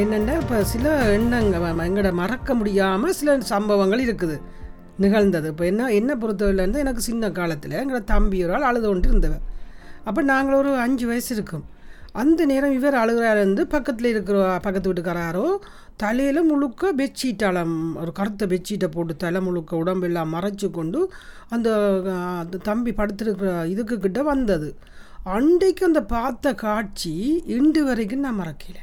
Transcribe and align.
என்னென்னா 0.00 0.32
இப்போ 0.42 0.56
சில 0.72 0.86
எண்ணங்கள் 1.16 1.64
எங்களோட 1.86 2.10
மறக்க 2.20 2.54
முடியாமல் 2.60 3.14
சில 3.18 3.36
சம்பவங்கள் 3.52 4.02
இருக்குது 4.06 4.36
நிகழ்ந்தது. 5.04 5.46
இப்போ 5.52 5.64
என்ன 5.70 5.88
என்ன 6.00 6.10
பொறுத்தவரையிலேருந்து 6.22 6.82
எனக்கு 6.84 7.02
சின்ன 7.08 7.30
காலத்தில் 7.38 7.74
எங்களோட 7.80 8.02
தம்பி 8.12 8.38
ஒரு 8.44 8.52
ஆள் 8.56 8.66
அழுது 8.68 8.86
கொண்டு 8.88 9.08
இருந்தவன் 9.10 9.44
அப்போ 10.08 10.20
நாங்கள் 10.30 10.58
ஒரு 10.60 10.70
அஞ்சு 10.84 11.04
வயசு 11.10 11.30
இருக்கும். 11.36 11.64
அந்த 12.22 12.40
நேரம் 12.50 12.74
இவர் 12.78 12.96
அழுகிறாருந்து 13.02 13.62
பக்கத்தில் 13.74 14.10
இருக்கிற 14.12 14.36
பக்கத்து 14.66 14.90
வீட்டுக்காரோ 14.90 15.46
தலையில் 16.02 16.48
முழுக்க 16.50 16.92
பெட்ஷீட்டால் 17.00 17.60
ஒரு 18.02 18.12
கருத்த 18.18 18.46
பெட்ஷீட்டை 18.52 18.88
போட்டு 18.96 19.16
தலை 19.24 19.40
முழுக்க 19.46 19.82
உடம்பெல்லாம் 19.82 20.34
மறைச்சு 20.36 20.68
கொண்டு 20.78 21.00
அந்த 21.56 21.68
தம்பி 22.70 22.94
படுத்திருக்கிற 23.00 23.52
இதுக்கு 23.74 23.98
கிட்ட 24.04 24.22
வந்தது. 24.32 24.68
அன்றைக்கு 25.36 25.84
அந்த 25.90 26.02
பார்த்த 26.14 26.54
காட்சி 26.64 27.14
இன்று 27.56 27.82
வரைக்கும் 27.88 28.26
நான் 28.26 28.40
மறக்கலை. 28.42 28.82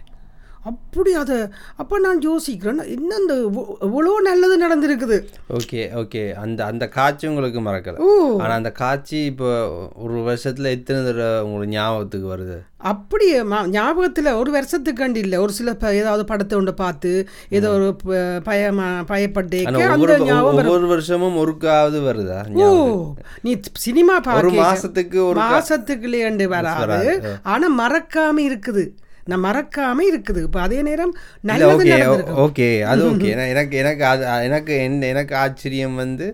அப்படி 0.63 1.13
அதை 1.13 1.37
அப்போ 1.75 1.99
நான் 1.99 2.29
யோசிக்கிறேன் 2.29 2.87
என்ன 2.87 3.15
இந்த 3.15 3.33
இவ்வ- 3.33 3.81
எவ்வளோ 3.81 4.21
நல்லது 4.21 4.57
நடந்திருக்குது. 4.57 5.25
Okay 5.53 5.87
okay. 5.95 6.33
அந்த 6.33 6.65
அந்த 6.65 6.87
காட்சி 6.87 7.27
உங்களுக்கு 7.27 7.59
மறக்கல. 7.59 7.95
ஓ. 7.95 8.41
ஆனா 8.41 8.53
அந்த 8.53 8.71
காட்சி 8.71 9.25
இப்போ 9.25 9.69
ஒரு 9.95 10.13
வருஷத்துல 10.13 10.63
எத்தனை 10.63 11.03
தடவை 11.03 11.41
உங்களுக்கு 11.41 11.75
ஞாபகத்துக்கு 11.75 12.37
வருது? 12.37 12.71
அப்படியே 12.77 13.43
ஞாபகத்தில் 13.67 14.25
ஒரு 14.25 14.51
வருஷத்துக்காண்டி 14.51 15.15
இல்லை. 15.15 15.37
ஒரு 15.37 15.51
சில 15.51 15.75
ஏதாவது 15.81 16.25
படத்தை 16.25 16.57
ஒன்று 16.57 16.73
பார்த்து 16.73 17.27
ஏதோ 17.49 17.69
ஒரு 17.69 17.95
பயமா 18.43 18.99
பயப்பட்டே 18.99 19.63
அந்த 19.63 19.79
ஒவ்வொரு 20.43 20.87
வருஷமும் 20.87 21.35
ஒருக்காவது 21.35 21.99
வருதா? 22.03 22.51
ஓ? 22.51 23.13
நீ 23.41 23.59
சினிமா 23.73 24.13
ஒரு 24.13 24.21
பார்க்க 24.21 24.47
மாசத்துக்கு 24.49 25.25
ஒரு 25.25 25.39
மாசத்துக்குள்ளேண்டு 25.39 26.43
வராது. 26.43 27.37
ஆனா 27.43 27.67
மறக்காம 27.79 28.35
இருக்குது. 28.37 28.89
நான் 29.31 29.43
மறக்காம 29.45 30.05
இருக்குது. 30.09 30.39
இப்போ 30.47 30.59
அதே 30.65 30.79
நேரம் 30.87 31.13
ஓகே 31.73 31.97
ஓகே 32.45 32.67
அது 32.91 33.03
ஓகே 33.11 33.29
எனக்கு 33.53 33.75
எனக்கு 33.81 34.03
அது 34.11 34.23
எனக்கு 34.47 34.73
என்ன 34.87 35.07
எனக்கு 35.13 35.33
ஆச்சரியம் 35.43 35.95
வந்து 36.03 36.25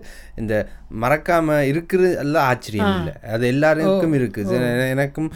இந்த 0.42 0.54
மறக்காம 1.02 1.56
இருக்கிறது 1.70 2.10
எல்லாம் 2.22 2.46
ஆச்சரியம் 2.52 2.94
இல்லை. 3.00 3.14
அது 3.34 3.44
எல்லாருக்கும் 3.54 4.16
இருக்கு 4.18 4.44
இது 4.46 4.56
எனக்கும் 4.94 5.28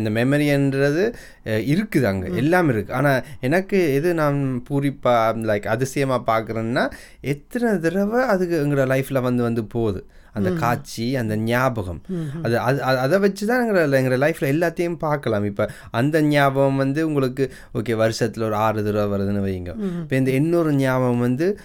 இந்த 0.00 0.10
மெமரின்றது 0.18 1.04
இருக்குது 1.74 2.06
அங்க. 2.12 2.26
எல்லாம் 2.42 2.68
இருக்கு. 2.74 2.92
ஆனா 2.98 3.12
எனக்கு 3.48 3.78
எது 3.98 4.10
நான் 4.22 4.38
பூரிப்பா 4.68 5.14
லைக் 5.50 5.66
அதிசயமா 5.74 6.18
பார்க்குறேன்னா 6.32 6.84
எத்தனை 7.34 7.72
தடவை 7.86 8.20
அதுக்கு 8.34 8.56
எங்களோட 8.64 8.86
லைஃப்ல 8.94 9.20
வந்து 9.28 9.44
வந்து 9.48 9.64
போகுது. 9.76 10.02
அந்த 10.34 10.50
காட்சி 10.60 11.16
அந்த 11.16 11.36
ஞாபகம். 11.36 12.00
அது 12.42 12.58
அது 12.58 13.16
அது- 13.16 13.20
வச்சு 13.20 13.46
தான் 13.46 13.66
எங்களை 13.66 14.06
எங்களோட 14.06 14.24
லைஃப்பில் 14.24 14.44
எல்லாத்தையும் 14.44 14.98
பார்க்கலாம். 14.98 15.44
இப்போ 15.44 15.70
அந்த 15.90 16.22
ஞாபகம் 16.22 16.76
வந்து 16.76 17.06
உங்களுக்கு 17.06 17.52
ஓகே 17.74 17.94
வருஷத்தில் 17.94 18.44
ஒரு 18.44 18.54
ஆறு 18.54 18.84
தடவை 18.84 19.20
வருதுன்னு 19.20 19.50
வைங்க 19.50 19.74
இப்போ 20.00 20.16
இந்த 20.16 20.30
இன்னொரு 20.30 20.72
ஞாபகம் 20.72 21.18
வந்து 21.18 21.58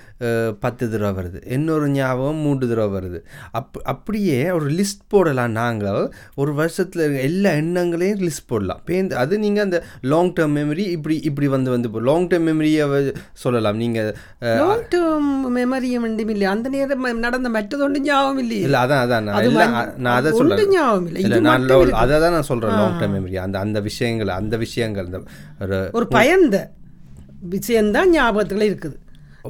பத்து 0.60 0.92
தடவை 0.92 1.24
வருது. 1.24 1.52
இன்னொரு 1.52 1.90
ஞாபகம் 1.90 2.36
மூன்று 2.36 2.68
தடவை 2.68 3.02
வருது. 3.02 3.22
அப் 3.52 3.82
அப்படியே 3.84 4.52
ஒரு 4.52 4.72
லிஸ்ட் 4.72 5.02
போடலாம் 5.08 5.52
நாங்கள். 5.52 6.12
ஒரு 6.36 6.54
வருஷத்தில் 6.54 7.02
இருக்க 7.02 7.22
எல்லா 7.22 7.50
எண்ணங்களையும் 7.50 8.20
லிஸ்ட் 8.20 8.48
போடலாம். 8.48 8.78
இப்போ 8.80 8.94
இந்த 8.94 9.18
அது 9.18 9.40
நீங்கள் 9.40 9.64
அந்த 9.64 9.84
லாங் 10.02 10.34
டேர்ம் 10.34 10.56
மெமரி 10.60 10.78
இப்படி 10.78 11.20
இப்படி 11.22 11.48
வந்து 11.48 11.72
வந்து 11.72 11.90
லாங் 11.94 12.28
டேர்ம் 12.28 12.48
மெமரியை 12.48 13.16
சொல்லலாம். 13.34 13.78
நீங்கள் 13.78 14.16
லாங் 14.40 14.80
டேர்ம் 14.80 15.58
மெமரியும் 15.58 16.30
இல்லை 16.30 16.44
அந்த 16.44 16.70
நேரம் 16.70 17.20
நடந்த 17.20 17.50
மற்றது 17.50 17.84
ஒன்றும் 17.84 18.04
ஞாபகம் 18.04 18.38
இல்லையே. 18.38 18.59
இல்ல 18.66 18.78
அதான் 18.86 19.02
அதான். 19.04 19.26
நான் 19.28 19.38
அது 19.40 19.50
நான் 20.06 20.16
அதை 20.20 20.32
சொல்றேன். 20.40 20.72
ஞாபகம் 20.76 21.08
இல்லை. 21.22 21.40
நான். 21.48 21.68
அதை 22.04 22.16
தான் 22.24 22.36
நான் 22.38 22.50
சொல்றேன் 22.52 22.76
லாங் 22.80 22.98
டேர்ம் 23.02 23.16
மெமரி 23.18 23.40
அந்த 23.46 23.60
அந்த 23.66 23.80
விஷயங்கள் 23.90 24.32
அந்த 24.40 24.58
விஷயங்கள் 24.66 25.08
இந்த 25.10 25.22
ஒரு 26.00 26.08
பயந்த 26.18 26.58
விஷயம்தான் 27.56 28.12
ஞாபகத்துல 28.16 28.66
இருக்குது. 28.72 28.98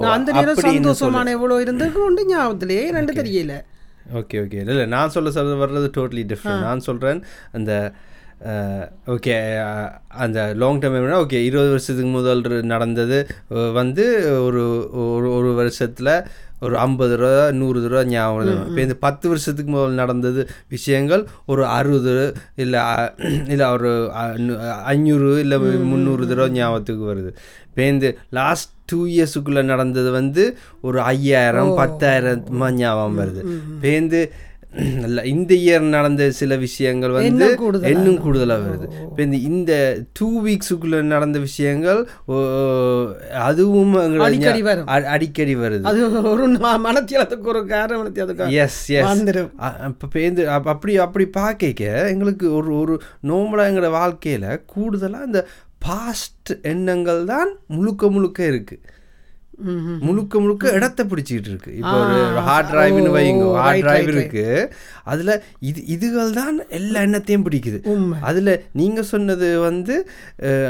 நான் 0.01 0.15
அந்த 0.17 0.31
நேரம் 0.37 0.59
சந்தோஷமான 0.65 1.31
எவ்வளோ 1.37 1.55
இருந்திருக்கு 1.63 2.01
ஒன்று 2.07 2.23
ஞாபகத்திலே 2.31 2.79
ரெண்டு 2.97 3.13
தெரியல. 3.19 3.53
ஓகே 4.19 4.37
ஓகே 4.43 4.59
இல்லை 4.63 4.85
நான் 4.93 5.13
சொல்ல 5.15 5.31
சொல்ல 5.31 5.57
வர்றது 5.63 5.89
டோட்டலி 5.97 6.23
டிஃப்ரெண்ட் 6.31 6.67
நான் 6.67 6.85
சொல்கிறேன் 6.87 7.19
அந்த 7.51 7.71
ஓகே 9.13 9.33
அந்த 10.23 10.39
லாங் 10.61 10.79
டேர்ம் 10.81 10.93
மெமரினா 10.95 11.21
ஓகே 11.23 11.39
இருபது 11.47 11.71
வருஷத்துக்கு 11.73 12.11
முதல் 12.11 12.43
நடந்தது 12.73 13.17
வந்து 13.73 14.05
ஒரு 14.45 14.61
ஒரு 15.05 15.29
ஒரு 15.37 15.49
வருஷத்தில் 15.53 16.11
ஒரு 16.65 16.75
ஐம்பது 16.85 17.15
ரூபா 17.21 17.43
நூறு 17.59 17.81
ரூபா 17.91 18.01
ஞாபகம். 18.13 18.63
இப்போ 18.69 18.81
இந்த 18.87 18.95
பத்து 19.05 19.25
வருஷத்துக்கு 19.31 19.71
முதல் 19.75 19.99
நடந்தது 20.01 20.41
விஷயங்கள் 20.75 21.23
ஒரு 21.51 21.63
அறுபது 21.77 22.15
இல்லை 22.63 22.81
இல்லை 23.53 23.67
ஒரு 23.77 23.91
அஞ்சூறு 24.93 25.31
இல்லை 25.45 25.59
முந்நூறு 25.91 26.25
தடவை 26.31 26.49
ஞாபகத்துக்கு 26.59 27.05
வருது. 27.11 27.31
இப்போ 27.69 27.83
இந்த 27.93 28.07
லாஸ்ட் 28.39 28.71
டூ 28.91 28.99
இயர்ஸுக்குள்ளே 29.15 29.63
நடந்தது 29.71 30.09
வந்து 30.19 30.43
ஒரு 30.87 30.99
ஐயாயிரம் 31.15 31.73
பத்தாயிரம் 31.81 32.45
ஞாபகம் 32.83 33.19
வருது. 33.21 33.41
இப்போ 33.73 33.89
இந்த 35.25 35.53
இயர் 35.55 35.79
நடந்த 35.79 36.31
சில 36.31 36.55
விஷயங்கள் 36.55 37.09
வந்து 37.09 37.29
இன்னும் 37.29 37.61
கூடுதலா? 37.61 38.19
கூடுதலாக 38.19 38.65
வருது. 38.65 38.87
இப்போ 39.03 39.23
இந்த 39.23 39.37
இந்த 39.49 39.71
டூ 40.13 40.27
வீக்ஸுக்குள்ள 40.45 41.01
நடந்த 41.01 41.39
விஷயங்கள் 41.39 42.01
அதுவும் 43.41 43.93
அடிக்கடி 45.07 45.55
வருது. 45.55 45.81
அது 45.81 46.21
ஒரு 46.23 46.47
மனத்தியாலத்துக்கு 46.83 47.49
ஒரு 47.53 47.65
காரணத்தியாலத்துக்கு 47.65 48.51
எஸ் 48.57 48.89
எஸ் 48.89 49.23
இப்போ 49.87 50.59
அப்படி 50.65 50.97
அப்படி 50.97 51.25
பார்க்க 51.25 52.07
எங்களுக்கு 52.09 52.53
ஒரு 52.53 52.71
ஒரு 52.75 53.01
நோம்பலாக 53.27 53.71
எங்களோட 53.71 53.91
வாழ்க்கையில் 53.91 54.61
கூடுதலாக 54.65 55.25
இந்த 55.25 55.47
பாஸ்ட் 55.79 56.51
எண்ணங்கள் 56.61 57.25
தான் 57.25 57.51
முழுக்க 57.67 58.09
முழுக்க 58.09 58.39
இருக்குது. 58.43 58.81
முழுக்க 60.03 60.33
முழுக்க 60.39 60.71
இடத்த 60.73 61.01
பிடிச்சிக்கிட்டு 61.05 61.51
இருக்கு. 61.51 61.71
இப்போ 61.79 61.93
ஒரு 62.01 62.17
ஹார்ட் 62.45 62.71
டிரைவ்னு 62.71 63.11
வைங்க 63.15 63.45
ஹார்ட் 63.57 63.83
டிரைவ் 63.83 64.09
இருக்கு. 64.13 64.45
அதுல 65.05 65.31
இது 65.69 65.79
இதுகள் 65.93 66.31
தான் 66.33 66.57
எல்லா 66.77 66.99
எண்ணத்தையும் 67.01 67.45
பிடிக்குது. 67.45 67.77
அதுல 68.23 68.49
நீங்க 68.73 68.99
சொன்னது 69.11 69.47
வந்து 69.61 69.95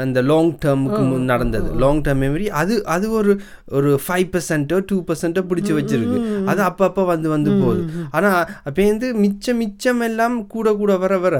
அந்த 0.02 0.18
லாங் 0.24 0.52
டேர்முக்கு 0.62 1.02
நடந்தது. 1.30 1.68
லாங் 1.82 2.02
டேர்ம் 2.02 2.22
மெமரி 2.22 2.46
அது 2.60 2.74
அது 2.90 3.06
ஒரு 3.12 3.32
ஒரு 3.72 3.90
ஃபைவ் 4.04 4.26
பர்சன்ட்டோ 4.32 4.78
டூ 4.88 4.98
பர்சன்ட்டோ 5.08 5.42
பிடிச்சி 5.50 5.72
வச்சிருக்கு. 5.76 6.18
அது 6.46 6.62
அப்பப்போ 6.68 7.04
வந்து 7.06 7.28
வந்து 7.30 7.50
போகுது. 7.58 7.82
ஆனா 8.12 8.30
அப்போ 8.64 8.80
வந்து 8.86 9.08
மிச்சம் 9.22 9.60
மிச்சம் 9.60 10.02
எல்லாம் 10.08 10.38
கூட 10.50 10.68
கூட 10.76 10.92
வர 10.98 11.14
வர 11.18 11.36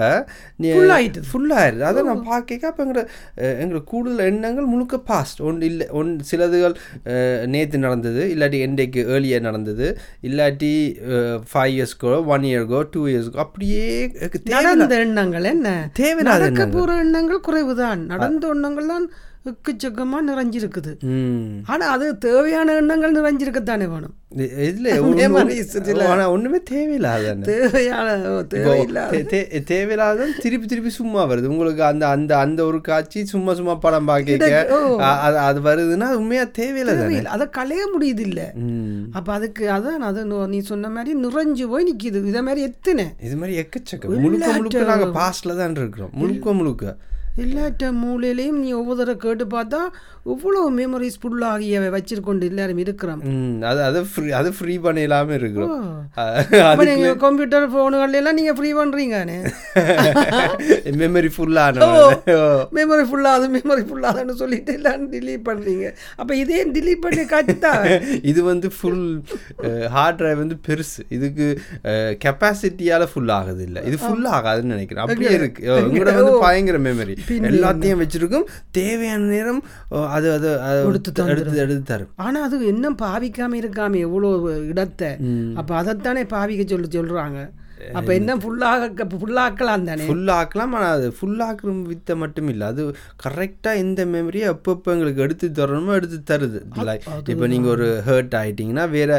Full 0.70 0.90
ஆயிட்டுது. 0.94 1.26
ஃபுல்லாயிருது 1.30 1.84
அதை 1.86 2.00
நான் 2.04 2.24
பார்க்க 2.24 2.38
அப்போ 2.70 2.82
எங்களோட 2.84 3.02
அஹ், 3.38 3.56
எங்களோட 3.60 3.82
கூடுதல் 3.86 4.26
எண்ணங்கள் 4.26 4.70
முழுக்க 4.70 4.96
பாஸ்ட் 5.08 5.40
ஒன்று 5.48 5.66
இல்லை 5.66 5.86
ஒன் 5.98 6.10
சிலதுகள் 6.30 6.74
நேற்று 7.46 7.78
நடந்தது 7.78 8.34
இல்லாட்டி 8.36 8.58
எண்டைக்கு 8.66 9.00
ஏர்லியர் 9.08 9.40
நடந்தது 9.40 9.98
இல்லாட்டி 10.22 10.72
ஃபைவ் 11.52 11.72
இயர்ஸ்க்கோ 11.76 12.24
ஒன் 12.26 12.42
இயர்க்கோ 12.42 12.86
டூ 12.90 13.06
இயர்ஸ்க்கோ 13.06 13.36
அப்படியே 13.36 14.10
நடந்த 14.44 14.98
எண்ணங்கள் 14.98 15.44
என்ன? 15.44 15.90
தேவையில்லாத 15.92 16.44
எண்ணங்கள். 16.44 16.98
எண்ணங்கள் 16.98 17.40
குறைவுதான். 17.48 17.98
நடந்த 18.06 18.48
எண்ணங்கள் 18.48 18.86
தான் 18.86 19.10
எக்கச்சக்கமா 19.44 20.16
நிறைஞ்சிருக்குது. 20.28 21.00
ம். 21.00 21.58
ஆனா 21.64 21.86
அது 21.86 22.18
தேவையான 22.18 22.74
எண்ணங்கள் 22.74 23.12
நிறைஞ்சிருக்கத்தானே 23.12 23.88
வேணும். 23.88 24.14
இ- 24.36 24.40
இதுல 24.40 24.92
Memories 25.16 25.64
இதுல. 25.72 26.02
ஆனா 26.02 26.30
ஒண்ணுமே 26.30 26.62
தேவையில்லாத 26.62 27.34
தேவையான 27.34 28.42
தேவையில்லாத. 28.42 29.18
தேவையில்லாத 29.64 30.28
திருப்பி 30.40 30.66
திருப்பி 30.66 30.90
சும்மா 30.90 31.26
வருது. 31.26 31.44
உங்களுக்கு 31.44 31.84
அந்த 31.84 32.08
அந்த 32.08 32.38
அந்த 32.38 32.64
ஒரு 32.64 32.80
காட்சி 32.80 33.24
சும்மா 33.24 33.54
சும்மா 33.54 33.74
படம் 33.74 34.04
பார்க்க. 34.04 34.66
அது 35.40 35.60
வருதுன்னா 35.60 36.00
அது 36.00 36.18
உண்மையா 36.18 36.44
தேவையில்லை 36.44 36.84
தானே 36.84 36.98
தேவையில்லை. 36.98 37.32
அதை 37.32 37.48
களைய 37.48 37.90
முடியுது 37.98 38.18
இல்ல. 38.18 38.52
அப்ப 39.12 39.32
அதுக்கு 39.32 39.70
அதான் 39.70 39.96
அது 39.96 40.26
நு- 40.26 40.60
சொன்ன 40.60 40.88
மாதிரி 40.88 41.20
நிறைஞ்சு 41.24 41.68
போய் 41.68 41.92
நிக்குது. 41.92 42.24
இதே 42.24 42.40
மாதிரி 42.40 42.62
எத்தனை? 42.62 43.06
இது 43.22 43.36
மாதிரி 43.36 43.60
எக்கச்சக்கம் 43.60 44.18
முழுக்க 44.18 44.52
முழுக்க 44.52 44.82
நாங்க 44.82 45.04
பாஸ்ட்ல 45.04 45.56
தான் 45.56 45.70
இருக்கிறோம். 45.70 46.10
முழுக்க 46.12 46.52
முழுக்க. 46.52 46.96
எல்லாட்ட 47.44 47.90
மூலையிலையும் 48.00 48.60
நீ 48.62 48.70
ஒவ்வொரு 48.78 48.98
தடவை 49.00 49.16
கேட்டு 49.24 49.44
பார்த்தா 49.54 49.80
இவ்வளோ 50.32 50.62
மெமரிஸ் 50.78 51.18
ஃபுல்லாகிய 51.20 51.76
வச்சிருக்கொண்டு 51.94 52.48
எல்லாரும் 52.50 52.80
இருக்கிறோம் 52.84 53.20
அது 53.70 53.80
அது 53.88 54.00
ஃப்ரீ 54.10 54.26
அது 54.38 54.48
ஃப்ரீ 54.56 54.74
பண்ணிடலாம 54.86 55.34
இருக்கிறோம். 55.38 55.70
அப்போ 56.70 56.84
நீங்கள் 56.88 57.16
கம்ப்யூட்டர் 57.24 57.66
ஃபோனுகள் 57.72 58.16
எல்லாம் 58.20 58.38
நீங்கள் 58.38 58.56
ஃப்ரீ 58.58 58.70
பண்ணுறீங்கன்னு 58.80 59.38
மெமரி 61.02 61.30
ஃபுல்லான 61.36 61.88
மெமரி 62.78 63.04
ஃபுல்லாது 63.10 63.46
மெமரி 63.56 63.84
ஃபுல்லாதுன்னு 63.90 64.36
சொல்லிட்டு 64.42 64.74
எல்லாம் 64.78 65.06
delete 65.14 65.44
பண்ணுறீங்க 65.48 65.86
அப்போ 66.20 66.32
இதே 66.42 66.60
delete 66.76 67.02
பண்ணி 67.06 67.24
காட்டுதா 67.32 67.72
இது 68.32 68.40
வந்து 68.50 68.70
ஃபுல் 68.78 69.06
ஹார்ட் 69.96 70.20
டிரைவ் 70.20 70.42
வந்து 70.42 70.58
பெருசு. 70.68 71.00
இதுக்கு 71.16 71.46
கெப்பாசிட்டியால 72.24 73.08
ஃபுல் 73.12 73.32
ஆகுது 73.38 73.64
இல்ல 73.68 73.78
இது 73.88 73.96
ஃபுல் 74.04 74.28
ஆகாதுன்னு 74.36 74.74
நினைக்கிறேன். 74.76 75.04
அப்படியே 75.04 75.34
இருக்கு. 75.40 75.62
ஓ, 75.70 75.80
உங்களோட 75.88 76.14
வந்து 76.20 76.36
பயங்கர 76.46 76.78
மெமரி 76.88 77.16
எல்லாத்தையும் 77.50 78.02
வச்சிருக்கும். 78.02 78.48
தேவையான 78.70 79.30
நேரம் 79.34 79.62
அது 80.16 80.28
அது 80.36 80.50
எடுத்து 80.90 81.28
எடுத்து 81.34 81.62
எடுத்து 81.66 81.84
தரும். 81.92 82.12
ஆனா 82.26 82.40
அது 82.48 82.64
இன்னும் 82.74 83.00
பாவிக்காம 83.06 83.58
இருக்காம 83.62 84.02
எவ்வளோ 84.08 84.30
இடத்தை. 84.72 85.12
அப்போ 85.62 85.74
அதைத்தானே 85.82 86.24
பாவிக்க 86.36 86.66
சொல்லி 86.74 86.90
சொல்றாங்க. 86.98 87.40
அப்ப 87.98 88.10
என்ன 88.14 88.32
ஃபுல்லாக 88.40 89.04
ஃபுல்லாக்கலாம் 89.12 89.84
தானே 89.88 90.06
ஃபுல் 90.08 90.30
ஆக்கலாம் 90.38 90.72
ஆனால் 90.76 90.94
அது 90.96 91.06
ஃபுல் 91.18 91.40
ஆக்குற 91.46 91.70
வித்தை 91.90 92.14
மட்டும் 92.22 92.48
இல்லை. 92.52 92.66
அது 92.72 92.82
கரெக்டாக 93.24 93.82
எந்த 93.84 94.04
மெமரியை 94.14 94.46
அப்பப்போ 94.54 94.92
எங்களுக்கு 94.94 95.24
எடுத்து 95.26 95.46
தரணுமோ 95.58 95.94
எடுத்து 96.00 96.18
தருது. 96.30 96.60
இப்போ 97.32 97.46
நீங்கள் 97.52 97.72
ஒரு 97.76 97.86
ஹர்ட் 98.08 98.36
ஆயிட்டீங்கன்னா 98.40 98.84
வேற 98.96 99.10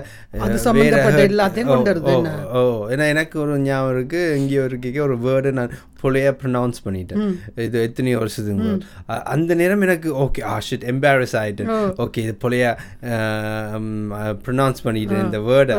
எல்லாத்தையும் 1.25 1.71
கொண்டு 1.73 1.91
வருது 1.91 2.13
ஓ, 2.51 2.61
ஏன்னா 2.93 3.07
எனக்கு 3.13 3.35
ஒரு 3.45 3.55
ஞாபகம் 3.65 3.93
இருக்கு. 3.95 4.21
எங்கேயோ 4.37 4.65
இருக்க 4.69 5.01
ஒரு 5.07 5.17
வேர்டு 5.25 5.51
நான் 5.59 5.73
புள்ளைய 6.03 6.33
ப்ரொனவுன்ஸ் 6.41 6.83
பண்ணிட்டேன். 6.85 7.23
இது 7.67 7.77
எத்தனையோ 7.87 8.17
வருஷத்துக்கு 8.23 8.73
அந்த 9.35 9.51
நேரம் 9.61 9.85
எனக்கு 9.87 10.09
ஓகே 10.25 10.43
ஆ 10.51 10.57
ஷிட் 10.67 10.85
எம்பாரஸ் 10.93 11.35
ஆயிட்டேன். 11.43 11.71
ஓகே 12.05 12.19
இது 12.25 12.35
புள்ளைய 12.43 12.65
ப்ரொனவுன்ஸ் 14.45 14.85
பண்ணிட்டேன் 14.87 15.25
இந்த 15.27 15.41
வேர்டை 15.49 15.77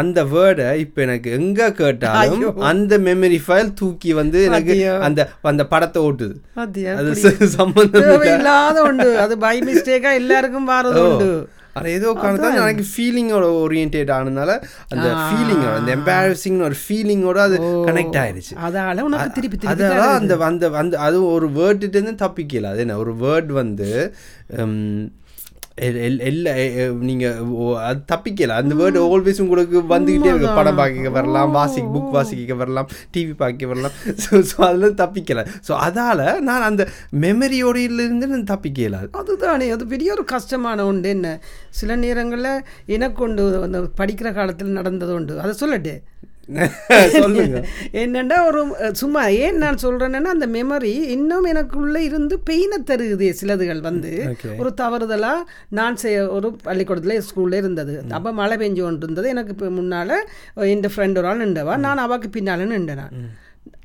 அந்த 0.00 0.20
வேர்டை 0.32 0.66
இப்போ 0.82 0.98
எனக்கு 1.04 1.28
எங்க 1.38 1.60
கேட்டாலும் 1.78 2.58
அந்த 2.70 2.98
மெமரி 3.06 3.38
ஃபைல் 3.46 3.72
தூக்கி 3.80 4.10
வந்து 4.18 4.38
எனக்கு. 4.48 4.74
அந்த 5.06 5.20
அந்த 5.50 5.62
படத்தை 5.72 6.00
ஓட்டுது. 6.08 6.36
அது 6.62 7.14
சம்பந்தம் 7.56 8.02
இல்ல. 8.02 8.12
தேவையில்லாத 8.12 8.84
உண்டு 8.90 9.08
அது 9.24 9.34
பை 9.44 9.56
மிஸ்டேக்கா 9.68 10.12
எல்லாருக்கும் 10.20 10.68
வாரது 10.72 11.02
உண்டு. 11.08 11.30
அது 11.76 11.88
ஏதோ 11.92 12.08
காரணத்தால் 12.14 12.58
எனக்கு 12.60 12.84
ஃபீலிங்கோட 12.90 13.46
ஓரியன்டேட் 13.60 14.12
ஆனதுனால 14.12 14.52
அந்த 14.88 15.06
ஃபீலிங்கோட 15.22 15.72
அந்த 15.76 15.90
எம்பாரசிங் 15.96 16.60
ஒரு 16.62 16.76
ஃபீலிங்கோட 16.82 17.38
அது 17.40 17.56
கனெக்ட் 17.86 18.18
ஆயிருச்சு 18.22 18.54
அதால 18.66 19.02
உனக்கு 19.02 19.34
திருப்பி 19.36 19.70
அதெல்லாம் 19.72 20.16
அந்த 20.16 20.36
அந்த 20.46 20.70
அந்த 20.76 21.00
அது 21.00 21.18
ஒரு 21.30 21.48
வேர்டுட்டு 21.56 21.84
தப்பிக்கல. 22.18 22.70
அது 22.72 22.80
என்ன? 22.80 22.96
ஒரு 22.96 23.14
வேர்ட் 23.20 23.52
வந்து 23.54 23.90
ஹம், 25.80 25.88
எல்- 25.88 25.96
எல்- 25.96 26.18
எல்லா 26.18 26.50
எ- 26.50 26.74
எ- 26.74 26.90
நீங்க 26.90 27.44
ஓ- 27.44 27.78
அது 27.78 28.00
தப்பிக்கல. 28.12 28.48
அந்த 28.48 28.74
வேர்டு 28.74 28.94
ஆல்வேஸ் 28.94 29.40
உங்களுக்கு 29.40 29.80
வந்துகிட்டே 29.80 30.24
இருக்கு 30.24 30.48
படம் 30.54 30.76
பார்க்க 30.76 31.10
வரலாம் 31.10 31.50
வாசி 31.50 31.80
புக் 31.80 32.10
வாசிக்க 32.10 32.54
வரலாம் 32.54 32.88
டிவி 33.16 33.34
பார்க்க 33.36 33.66
வரலாம். 33.66 33.90
ஸோ 34.06 34.30
ஸோ 34.30 34.60
அதெல்லாம் 34.60 34.94
தப்பிக்கல. 34.94 35.46
ஸோ 35.68 35.72
அதால 35.72 36.38
நான் 36.38 36.62
அந்த 36.62 36.88
மெமரியோடையிலிருந்து 37.20 38.26
நான் 38.26 38.44
தப்பிக்கல. 38.44 39.08
அதுதானே 39.10 39.70
அது 39.70 39.86
பெரிய 39.86 40.12
ஒரு 40.12 40.24
கஷ்டமான 40.24 40.86
உண்டு 40.86 41.08
என்ன? 41.08 41.40
சில 41.70 41.96
நேரங்களில் 41.96 42.62
எனக்கு 42.86 43.22
உண்டு 43.22 43.62
அந்த 43.62 43.80
படிக்கிற 43.80 44.32
காலத்தில் 44.32 44.68
நடந்தது 44.68 45.14
உண்டு 45.14 45.40
அதை 45.40 45.54
சொல்லட்டு. 45.60 46.02
என்னண்டா 48.02 48.36
ஒரு 48.48 48.60
சும்மா 48.92 49.22
ஏன் 49.44 49.56
நான் 49.62 49.80
சொல்றேன்னா 49.82 50.30
அந்த 50.34 50.46
மெமரி 50.46 50.92
இன்னும் 51.14 51.46
எனக்குள்ள 51.52 51.96
இருந்து 52.08 52.34
பெயினை 52.50 52.78
தருகுது 52.90 53.28
சிலதுகள் 53.40 53.80
வந்து. 53.80 54.12
ஒரு 54.58 54.70
தவறுதலா 54.80 55.32
நான் 55.78 55.96
செய்ய 55.96 56.18
ஒரு 56.36 56.50
பள்ளிக்கூடத்துல 56.66 57.16
ஸ்கூல்ல 57.28 57.60
இருந்தது. 57.62 57.94
அப்ப 58.18 58.32
மழை 58.40 58.58
பெஞ்சு 58.62 58.82
கொண்டு 58.86 59.06
இருந்தது 59.06 59.32
எனக்கு 59.34 59.54
இப்போ 59.56 59.70
முன்னால 59.80 60.10
என் 60.72 60.86
ஃப்ரெண்ட் 60.94 61.18
ஒரு 61.22 61.28
ஆள் 61.32 61.42
நின்றவா 61.44 61.76
நான் 61.86 62.04
அவக்கு 62.06 62.30
பின்னால 62.36 62.68
நின்றேன். 62.74 63.02
நான் 63.02 63.16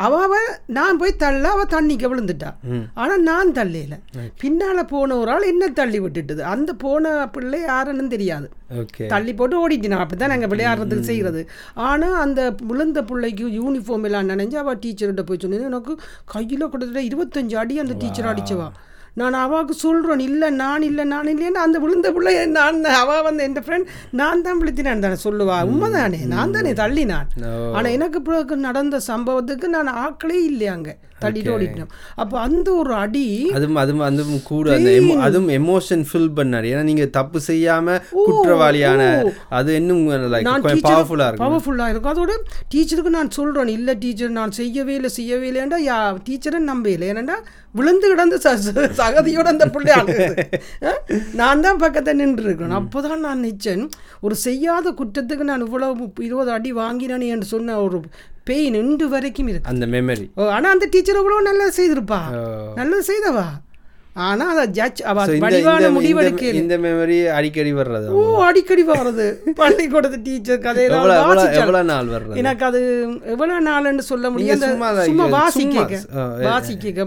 அவ 0.06 0.36
நான் 0.78 1.00
போய் 1.02 1.20
தள்ள 1.24 1.46
அவ 1.56 1.62
தண்ணிக்கு 1.74 2.08
விழுந்துட்டா. 2.12 2.50
ஆனா 3.02 3.14
நான் 3.30 3.54
தள்ளையில 3.58 3.96
பின்னால 4.42 4.84
போன 4.92 5.18
ஒரு 5.22 5.32
ஆள் 5.34 5.48
என்ன 5.52 5.70
தள்ளி 5.80 6.00
விட்டுட்டுது? 6.04 6.42
அந்த 6.54 6.72
போன 6.84 7.04
பிள்ளை 7.36 7.60
யாருன்னு 7.62 8.14
தெரியாது. 8.16 8.48
தள்ளி 9.14 9.34
போட்டு 9.34 9.56
ஓடிட்டினா 9.62 10.00
அப்படிதான் 10.04 10.34
நாங்கள் 10.34 10.52
விளையாடுறதுக்கு 10.54 11.10
செய்கிறது 11.12 11.42
ஆனால் 11.88 12.18
அந்த 12.26 12.42
விழுந்த 12.70 13.02
பிள்ளைக்கு 13.10 13.48
யூனிஃபார்ம் 13.60 14.08
எல்லாம் 14.10 14.32
நினைஞ்சு 14.34 14.58
அவள் 14.64 14.82
டீச்சர்கிட்ட 14.86 15.26
போய் 15.30 15.44
சொன்னது 15.44 15.70
எனக்கு 15.72 15.96
கையில் 16.34 16.66
கிட்டத்தட்ட 16.66 17.04
இருபத்தஞ்சு 17.10 17.58
அடி 17.64 17.78
அந்த 17.84 17.96
டீச்சர் 18.04 18.32
அடிச்சவா? 18.34 18.70
நான் 19.14 19.34
அவாவுக்கு 19.34 19.76
சொல்கிறேன் 19.86 20.20
இல்லை 20.20 20.50
நான் 20.50 20.82
இல்லை 20.82 21.04
நான் 21.04 21.26
இல்லைன்னு 21.26 21.64
அந்த 21.64 21.80
விழுந்த 21.80 22.12
பிள்ளை 22.12 22.46
நான் 22.48 22.84
அவள் 22.86 23.22
வந்து 23.22 23.44
என் 23.44 23.56
ஃப்ரெண்ட் 23.66 23.88
நான் 24.12 24.42
தான் 24.42 24.60
விழுத்தினான் 24.62 25.00
தானே 25.00 25.18
சொல்லுவா. 25.24 25.58
உண்மைதானே? 25.72 26.20
நான் 26.26 26.52
தானே 26.52 26.72
தள்ளினான். 26.74 27.28
ஆனால் 27.76 27.92
எனக்கு 27.92 28.22
பிறகு 28.22 28.58
நடந்த 28.68 29.00
சம்பவத்துக்கு 29.08 29.68
நான் 29.68 29.92
ஆக்களே 30.06 30.40
இல்லை 30.44 30.68
அங்கே 30.68 30.94
தள்ளிட்டு 31.24 31.54
ஓடிட்டோம் 31.56 31.92
அப்போ 32.22 32.36
அந்த 32.48 32.68
ஒரு 32.82 32.94
அடி 33.04 33.26
அதுவும் 33.58 33.80
அதுவும் 33.84 34.06
அதுவும் 34.10 34.44
கூட 34.52 34.74
அந்த 34.78 34.92
அதுவும் 35.28 35.52
எமோஷன் 35.60 36.06
ஃபில் 36.10 36.32
பண்ணாரு. 36.40 36.68
ஏன்னா 36.74 36.84
நீங்க 36.90 37.06
தப்பு 37.18 37.40
செய்யாம 37.50 37.98
குற்றவாளியான 38.28 39.02
அது 39.60 39.70
இன்னும் 39.82 40.04
பவர்ஃபுல்லா 40.88 41.28
இருக்கும் 41.30 41.46
பவர்ஃபுல்லாக 41.46 41.92
இருக்கும். 41.94 42.14
அதோட 42.14 42.32
டீச்சருக்கு 42.74 43.18
நான் 43.18 43.36
சொல்கிறேன் 43.38 43.74
இல்லை 43.78 43.96
டீச்சர் 44.04 44.38
நான் 44.40 44.58
செய்யவே 44.60 44.96
இல்லை 45.00 45.12
செய்யவே 45.20 45.48
இல்லைன்றா 45.52 45.82
யா 45.90 45.98
டீச்சரை 46.28 46.62
நம்பல 46.72 47.10
ஏன்னா 47.12 47.38
விழுந்து 47.78 48.08
கிடந்து 48.12 48.38
சகதியோட 49.00 49.48
அந்த 49.54 49.66
பிள்ளை? 49.74 49.94
நான் 51.40 51.62
தான் 51.66 51.80
பக்கத்தை 51.84 52.14
நின்று 52.22 52.44
இருக்கணும் 52.48 52.78
அப்போ 52.80 53.02
தான் 53.06 53.24
நான் 53.26 53.44
நிச்சன் 53.48 53.84
ஒரு 54.26 54.36
செய்யாத 54.46 54.94
குற்றத்துக்கு 55.00 55.46
நான் 55.52 55.66
இவ்வளவு 55.68 56.08
இருபது 56.28 56.52
அடி 56.56 56.72
வாங்கினேன் 56.82 57.26
என்று 57.36 57.48
சொன்ன 57.54 57.78
ஒரு 57.86 58.00
பெயின் 58.48 58.76
இன்று 58.76 59.08
வரைக்கும் 59.10 59.48
இருக்கு. 59.48 59.70
அந்த 59.70 59.86
மெமரி 59.88 60.26
ஓ 60.36 60.48
ஆனால் 60.50 60.72
அந்த 60.72 60.86
டீச்சர் 60.92 61.16
எவ்வளோ 61.16 61.42
நல்லா 61.42 61.68
செய்திருப்பா? 61.78 62.22
நல்லது 62.76 63.04
செய்தவா? 63.04 63.50
ஆனால் 64.22 64.50
அதை 64.54 64.64
ஜட்ஜ் 64.70 65.02
வடிவான 65.44 65.90
முடிவெடுக்க 65.90 66.48
இந்த- 66.54 66.78
மெமரி 66.82 67.18
அடிக்கடி 67.36 67.72
வர்றது 67.74 68.08
ஓ 68.14 68.22
அடிக்கடி 68.44 68.84
வர்றது. 68.86 69.26
பள்ளிக்கூடத்து 69.60 70.18
டீச்சர் 70.22 70.60
கதையெல்லாம் 70.60 71.88
நாள் 71.88 72.10
வர்றது? 72.10 72.36
எனக்கு 72.36 72.66
அது 72.66 72.82
எவ்வளவு 73.26 73.62
நாள்னு 73.70 74.04
சொல்ல 74.06 74.30
முடியும். 74.30 74.56
அந்த 74.58 74.70
சும்மா 75.06 75.28
வாசிக்க 75.30 76.02
வாசிக்க 76.44 77.06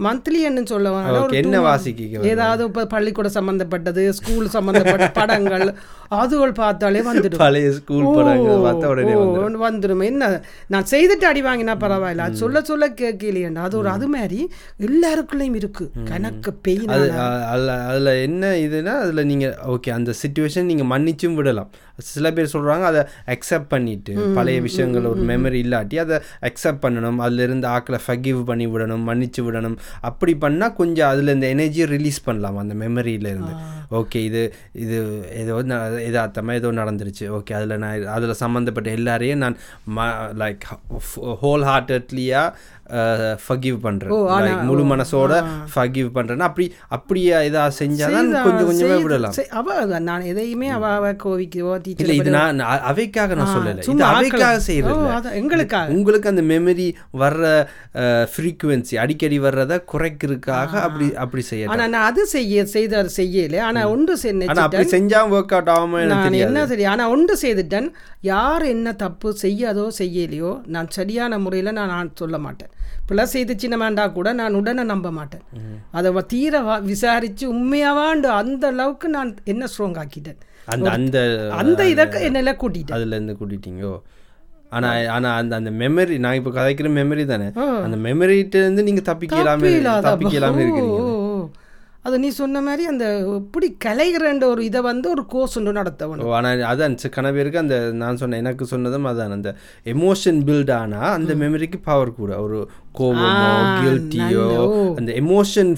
மந்த்லி 0.00 0.38
என்ன 0.42 0.60
சொல்ல 0.64 0.92
என்ன. 1.40 1.58
வாசிக்க 1.60 2.28
ஏதாவது 2.28 2.62
இப்போ 2.64 2.84
பள்ளிக்கூடம் 2.86 3.36
சம்பந்தப்பட்டது 3.36 4.04
ஸ்கூல் 4.12 4.48
சம்பந்தப்பட்ட 4.48 5.08
படங்கள் 5.12 5.66
அதுகள் 6.22 6.54
பார்த்தாலே 6.54 7.00
வந்துடும். 7.00 7.42
பழைய 7.44 7.72
ஸ்கூல் 7.72 8.04
பார்த்தா 8.04 8.86
உடனே 8.94 9.14
வந்துரும். 9.14 9.58
வந்துடும். 9.66 10.04
என்ன 10.04 10.30
நான் 10.66 10.88
செய்துட்டு 10.90 11.26
அடி 11.30 11.42
வாங்கினா 11.42 11.74
பரவாயில்ல. 11.84 12.26
அது 12.26 12.36
சொல்ல 12.36 12.62
சொல்ல 12.62 12.88
கேட்கலையேண்டா 13.00 13.64
அது 13.68 13.78
ஒரு 13.78 13.88
அது 13.88 14.08
மாதிரி 14.08 14.40
எல்லாருக்குள்ளேயும் 14.80 15.54
இருக்கு. 15.54 15.86
கணக்கு 16.04 16.52
பெயின் 16.52 16.88
அதுல 16.88 17.80
அதுல 17.86 18.16
என்ன 18.16 18.52
இதுன்னா 18.66 18.94
அதுல 19.06 19.22
நீங்க 19.22 19.48
ஓகே 19.68 19.90
அந்த 19.90 20.14
சுச்சுவேஷன் 20.22 20.70
நீங்க 20.70 20.84
மன்னிச்சும் 20.92 21.34
விடலாம். 21.34 21.70
சில 21.98 22.32
பேர் 22.32 22.50
சொல்றாங்க 22.52 22.82
அதை 22.82 23.02
அக்செப்ட் 23.26 23.68
பண்ணிட்டு 23.68 24.14
பழைய 24.34 24.60
விஷயங்கள் 24.60 25.04
ஒரு 25.04 25.22
மெமரி 25.22 25.66
இல்லாட்டி 25.66 25.98
அதை 25.98 26.18
அக்செப்ட் 26.42 26.82
பண்ணணும். 26.82 27.16
அதுல 27.16 27.42
இருந்து 27.42 27.68
ஆக்களை 27.68 27.98
ஃபகிவ் 28.06 28.44
பண்ணி 28.44 28.66
விடணும் 28.66 29.06
மன்னிச்சு 29.08 29.40
விடணும். 29.40 29.76
அப்படி 30.00 30.34
பண்ணா 30.34 30.68
கொஞ்சம் 30.68 31.08
அதுல 31.08 31.32
இந்த 31.32 31.46
எனர்ஜியை 31.46 31.86
ரிலீஸ் 31.86 32.24
பண்ணலாம் 32.24 32.56
அந்த 32.56 32.74
மெமரியில 32.74 33.26
இருந்து. 33.26 33.52
ஓகே 33.90 34.16
இது 34.16 34.54
இது 34.72 35.28
ஏதோ 35.32 35.62
ந- 35.62 35.92
எதார்த்தமா 35.94 36.52
ஏதோ 36.52 36.72
நடந்துருச்சு. 36.72 37.20
ஓகே 37.20 37.52
அதுல 37.52 37.76
நான் 37.76 38.06
அதுல 38.06 38.32
சம்மந்தப்பட்ட 38.32 38.90
எல்லாரையும் 38.90 39.38
நான் 39.38 39.56
லைக் 40.38 40.58
ஹோல் 41.16 41.64
ஹார்ட்டட்லியா 41.64 42.54
ஃபகிவ் 43.44 43.78
Like, 44.44 44.62
முழு 44.68 44.82
மனசோட 44.90 45.32
ஃபகிவ் 45.72 46.08
பண்றேன்னா 46.16 46.46
அப்படி 46.50 46.66
அப்படியே 46.96 47.36
இதா 47.48 47.62
செஞ்சாதான் 47.78 48.28
கொஞ்சம் 48.46 48.68
கொஞ்சமே 48.70 48.96
விடலாம். 49.04 49.34
அவ 49.60 49.98
நான் 50.08 50.24
எதையுமே 50.32 50.68
அவ 50.76 50.90
அவ 50.98 51.12
கோவிக்கவோ 51.24 51.74
இல்ல 52.02 52.14
இது 52.20 52.30
நான் 52.36 52.60
அவைக்காக 52.90 53.34
நான் 53.40 53.52
சொல்லல. 53.56 53.84
இது 53.92 54.04
அவைக்காக 54.10 54.58
செய்யறது 54.68 55.32
எங்களுக்காக. 55.40 55.94
உங்களுக்கு 55.96 56.30
அந்த 56.32 56.44
மெமரி 56.52 56.88
வர்ற 57.22 57.42
ஃப்ரீக்குவென்சி 58.34 58.94
அடிக்கடி 59.04 59.38
வர்றத 59.46 59.80
குறைக்கிறதுக்காக 59.92 60.72
அப்படி 60.86 61.08
அப்படி 61.24 61.44
செய்ய 61.50 61.72
ஆனா 61.74 61.86
நான் 61.94 62.08
அது 62.10 62.24
செய்ய 62.36 62.66
செய்த 62.76 62.98
அது 63.02 63.12
செய்யல. 63.20 63.56
ஆனா 63.68 63.82
ஒன்று 63.94 64.16
அப்படி 64.66 64.86
செஞ்சா 64.96 65.22
ஒர்க் 65.36 65.56
அவுட் 65.58 65.72
ஆகாம 65.76 66.04
நான் 66.12 66.40
என்ன 66.46 66.66
சரி 66.74 66.86
ஆனா 66.94 67.06
ஒன்று 67.16 67.36
செய்துட்டேன். 67.44 67.90
யார் 68.32 68.66
என்ன 68.74 68.96
தப்பு 69.04 69.30
செய்யாதோ 69.44 69.88
செய்யலையோ 70.02 70.52
நான் 70.76 70.94
சரியான 71.00 71.38
முறையில் 71.46 71.76
நான் 71.80 71.92
நான் 71.96 72.16
சொல்ல 72.22 72.38
மாட்டேன். 72.46 72.70
பிள்ளை 73.08 73.24
செய்து 73.34 73.54
சின்னமாண்டா 73.62 74.04
கூட 74.16 74.28
நான் 74.40 74.58
உடனே 74.60 74.84
நம்ப 74.92 75.08
மாட்டேன். 75.18 75.44
அதை 75.98 76.12
தீர 76.32 76.62
விசாரிச்சு 76.90 77.44
உண்மையாவாண்டு 77.54 78.28
அந்த 78.40 78.64
அளவுக்கு 78.74 79.08
நான் 79.16 79.30
என்ன 79.52 79.68
ஸ்ட்ராங் 79.72 80.00
ஆக்கிட்டேன். 80.02 80.40
அந்த 80.74 80.90
அந்த 80.96 81.18
அந்த 81.60 81.80
இதை 81.92 82.04
என்னெல்லாம் 82.28 82.60
கூட்டிட்டேன். 82.62 82.96
அதுல 82.98 83.16
இருந்து 83.18 83.36
கூட்டிட்டீங்கோ? 83.40 83.94
ஆனா 84.76 84.88
ஆனா 85.14 85.30
அந்த 85.40 85.52
அந்த 85.60 85.70
மெமரி 85.80 86.14
நான் 86.24 86.36
இப்போ 86.38 86.50
கதைக்கிற 86.54 86.88
மெமரி 86.98 87.24
தானே? 87.32 87.48
அந்த 87.86 87.96
மெமரிட்ட 88.06 88.56
இருந்து 88.62 88.86
நீங்க 88.88 89.02
தப்பிக்கலாமே 89.10 89.72
தப்பிக்கலாமே 90.08 90.62
இருக்கிறீங்க. 90.64 91.02
அது 92.04 92.18
நீ 92.18 92.28
சொன்ன 92.28 92.60
மாதிரி 92.60 92.86
அந்த 92.86 93.04
இப்படி 93.34 93.76
கலைகிறன்ற 93.84 94.44
ஒரு 94.44 94.64
இதை 94.64 94.80
வந்து 94.80 95.10
ஒரு 95.10 95.26
கோர்ஸ் 95.26 95.58
ஒன்று 95.58 95.72
நடத்தவணும். 95.72 96.22
ஓ, 96.22 96.34
ஆனா 96.34 96.48
அதான் 96.48 96.96
சி- 97.02 97.12
கன 97.16 97.32
பேருக்கு 97.32 97.58
அந்த 97.58 97.90
நான் 97.92 98.16
சொன்னேன் 98.16 98.38
எனக்கு 98.38 98.66
சொன்னதும் 98.66 99.06
அதான் 99.06 99.30
அந்த 99.30 99.54
எமோஷன் 99.84 100.40
பில்ட் 100.44 100.72
ஆனா 100.72 100.98
அந்த 101.10 101.34
மெமரிக்கு 101.34 101.78
பவர் 101.84 102.14
கூட. 102.14 102.42
ஒரு 102.42 102.58
கோபமோ 102.98 103.30
கில்ட்டியோ 103.80 104.46
அந்த 104.96 105.12
எமோஷன் 105.12 105.72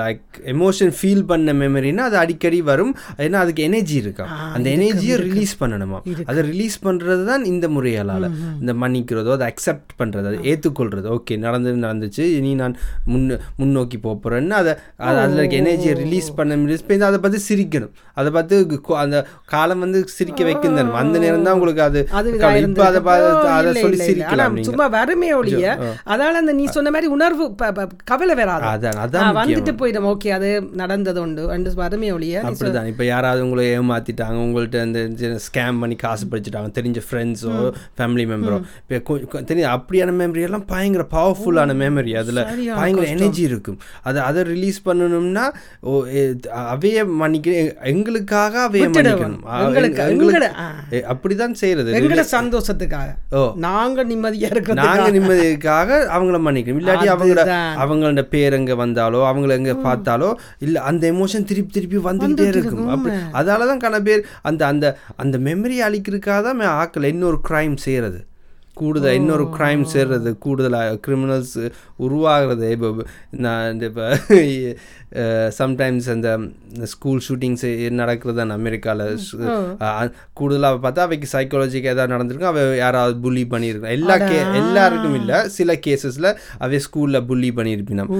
லைக் 0.00 0.22
எமோஷன் 0.52 0.92
ஃபீல் 0.98 1.22
பண்ண 1.30 1.52
மெமரினா 1.60 2.02
அது 2.08 2.16
அடிக்கடி 2.22 2.58
வரும். 2.68 2.92
ஏன்னா 3.24 3.38
அதுக்கு 3.44 3.62
எனர்ஜி 3.68 3.96
இருக்கா? 4.02 4.24
அந்த 4.56 4.66
எனர்ஜியை 4.76 5.16
ரிலீஸ் 5.26 5.54
பண்ணணுமா? 5.62 5.98
அதை 6.30 6.42
ரிலீஸ் 6.50 6.76
பண்ணுறது 6.86 7.24
தான் 7.30 7.44
இந்த 7.52 7.68
முறையால் 7.76 8.12
இந்த 8.62 8.72
மன்னிக்கிறதோ 8.82 9.32
அதை 9.36 9.46
அக்செப்ட் 9.52 9.92
பண்ணுறது 10.00 10.28
அதை 10.30 10.40
ஏற்றுக்கொள்றது 10.52 11.08
ஓகே 11.16 11.38
நடந்தது 11.46 11.78
நடந்துச்சு. 11.86 12.24
இனி 12.38 12.52
நான் 12.62 12.76
முன் 13.12 13.24
முன்னோக்கி 13.60 13.98
போக 14.04 14.14
போகிறேன்னு 14.24 14.56
அதை 14.60 14.74
அது 15.08 15.18
அதில் 15.24 15.40
இருக்க 15.42 15.56
எனர்ஜியை 15.62 15.94
ரிலீஸ் 16.04 16.30
பண்ண 16.38 16.60
ரிலீஸ் 16.64 16.84
அதை 17.10 17.20
பார்த்து 17.24 17.40
சிரிக்கணும். 17.48 17.92
அதை 18.20 18.30
பார்த்து 18.36 18.60
அந்த 19.04 19.16
காலம் 19.54 19.82
வந்து 19.84 19.98
சிரிக்க 20.18 20.40
வைக்கும் 20.50 20.78
தானே 20.78 20.92
அந்த 21.02 21.16
நேரம் 21.24 21.46
தான் 21.48 21.56
உங்களுக்கு 21.58 21.82
அது 21.86 22.00
இப்ப. 22.68 22.84
அதை 22.90 23.00
அதை 23.58 23.72
சொல்லி. 23.84 23.98
சிரிக்கலாம் 24.08 24.56
சும்மா 24.70 24.86
வறுமை 24.96 25.30
ஒழிய 25.40 25.66
அதால 26.12 26.40
அந்த 26.44 26.54
நீ 26.60 26.66
சொன்ன 26.76 26.90
மாதிரி 26.96 27.10
உணர்வு 27.16 27.44
கவலை 28.12 28.34
வராது. 28.42 28.64
அதான். 28.74 29.13
அதான் 29.14 29.38
வந்துட்டு 29.40 29.72
போயிடும். 29.80 30.08
ஓகே 30.12 30.30
அது 30.38 30.48
நடந்தது 30.82 31.20
உண்டு. 31.20 31.42
அண்டு 31.54 31.74
வறுமை 31.82 32.10
ஒழிய. 32.16 32.42
அப்படிதான். 32.48 32.88
இப்போ 32.92 33.04
யாராவது 33.04 33.42
உங்களை 33.46 33.64
ஏமாத்திட்டாங்க 33.78 34.38
உங்கள்ட்ட 34.46 34.80
அந்த 34.86 35.00
ஸ்கேம் 35.46 35.80
பண்ணி 35.82 35.96
காசு 36.04 36.24
படிச்சுட்டாங்க 36.32 36.70
தெரிஞ்ச 36.78 37.00
ஃப்ரெண்ட்ஸோ 37.08 37.52
ஃபேமிலி 37.98 38.26
மெம்பரோ 38.32 38.58
இப்போ 38.98 39.40
தெரியும் 39.50 39.72
அப்படியான 39.76 40.14
மெமரி 40.20 40.42
எல்லாம் 40.48 40.66
பயங்கர 40.72 41.06
பவர்ஃபுல்லான 41.16 41.76
மெமரி 41.82 42.12
அதில் 42.22 42.42
பயங்கர 42.80 43.06
எனர்ஜி 43.14 43.42
இருக்கும். 43.50 43.78
அதை 44.08 44.20
அதை 44.28 44.40
ரிலீஸ் 44.52 44.80
பண்ணணும்னா 44.88 45.44
அவைய 46.74 46.98
மன்னிக்க 47.20 47.50
எங்களுக்காக 47.92 48.54
அவைய. 48.68 48.86
மன்னிக்கணும். 48.94 49.42
எங்களோட, 50.12 50.46
அப்படிதான் 51.12 51.56
செய்யறது 51.62 51.92
எங்கட 52.00 52.22
சந்தோஷத்துக்காக. 52.36 53.08
ஓ. 53.38 53.42
நாங்க 53.66 54.04
நிம்மதியா 54.10 54.48
இருக்கிறது 54.50 54.80
நாங்க 54.82 55.08
நிம்மதிக்காக 55.16 55.98
அவங்கள 56.16 56.38
மன்னிக்கணும். 56.46 56.80
இல்லாட்டி 56.82 57.08
அவங்களோட 57.14 57.42
அதுதான். 57.44 57.76
அவங்களோட 57.84 58.22
பேர் 58.34 58.56
எங்க 58.58 58.74
வந்தாலோ 59.04 59.20
அவங்கள 59.30 59.52
எங்க 59.60 59.72
பார்த்தாலோ 59.86 60.28
இல்ல 60.64 60.76
அந்த 60.90 61.04
எமோஷன் 61.14 61.48
திருப்பி 61.50 61.72
திருப்பி 61.76 61.98
வந்துகிட்டே 62.08 62.46
இருக்கும். 62.52 62.88
அப்படி 62.94 63.14
அதால 63.40 63.66
தான் 63.70 63.82
கன 63.84 64.00
பேர் 64.06 64.22
அந்த 64.48 64.62
அந்த 64.72 64.86
அந்த 65.22 65.36
மெமரி 65.48 65.76
அழிக்கிறதுக்காக 65.88 66.40
தான் 66.48 66.62
ஆக்கல 66.82 67.10
இன்னொரு 67.14 67.38
கிரைம் 67.48 67.76
செய்யறது. 67.86 68.20
கூடுதல் 68.80 69.16
இன்னொரு 69.20 69.44
கிரைம் 69.56 69.84
செய்கிறது 69.94 70.30
கூடுதலாக 70.44 70.98
கிரிமினல்ஸ் 71.06 71.56
உருவாகிறது. 72.06 72.66
இப்போ 72.76 72.88
நான் 73.44 73.70
இந்த 73.72 73.84
இப்போ 73.90 74.06
சம்டைம்ஸ் 75.58 76.06
அந்த 76.14 76.28
ஸ்கூல் 76.92 77.20
ஷூட்டிங்ஸ் 77.26 77.64
நடக்கிறது 78.00 78.38
தான் 78.38 78.54
அமெரிக்காவில் 78.56 79.02
கூடுதலாக 80.38 80.78
பார்த்தா 80.84 81.04
அவைக்கு 81.06 81.28
சைக்காலஜிக்கு 81.34 81.90
ஏதாவது 81.92 82.12
நடந்திருக்கும் 82.14 82.50
அவ 82.52 82.64
யாராவது 82.80 83.14
புள்ளி 83.26 83.44
பண்ணியிருக்கோம் 83.52 83.94
எல்லா 83.98 84.16
கே 84.24 84.38
எல்லாருக்கும் 84.62 85.16
இல்லை. 85.20 85.38
சில 85.56 85.76
கேசஸில் 85.86 86.30
அவை 86.66 86.80
ஸ்கூலில் 86.86 87.26
புள்ளி 87.30 87.50
பண்ணியிருப்பினோம். 87.58 88.10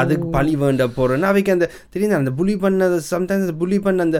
அதுக்கு 0.00 0.26
பழி 0.36 0.54
வேண்ட 0.62 0.88
போகிறோன்னா 0.98 1.30
அவைக்கு 1.32 1.54
அந்த 1.56 1.68
தெரியுது? 1.94 2.18
அந்த 2.20 2.32
புள்ளி 2.40 2.56
பண்ணது 2.64 2.98
சம்டைம்ஸ் 3.12 3.54
புள்ளி 3.62 3.80
பண்ண 3.86 4.08
அந்த 4.08 4.18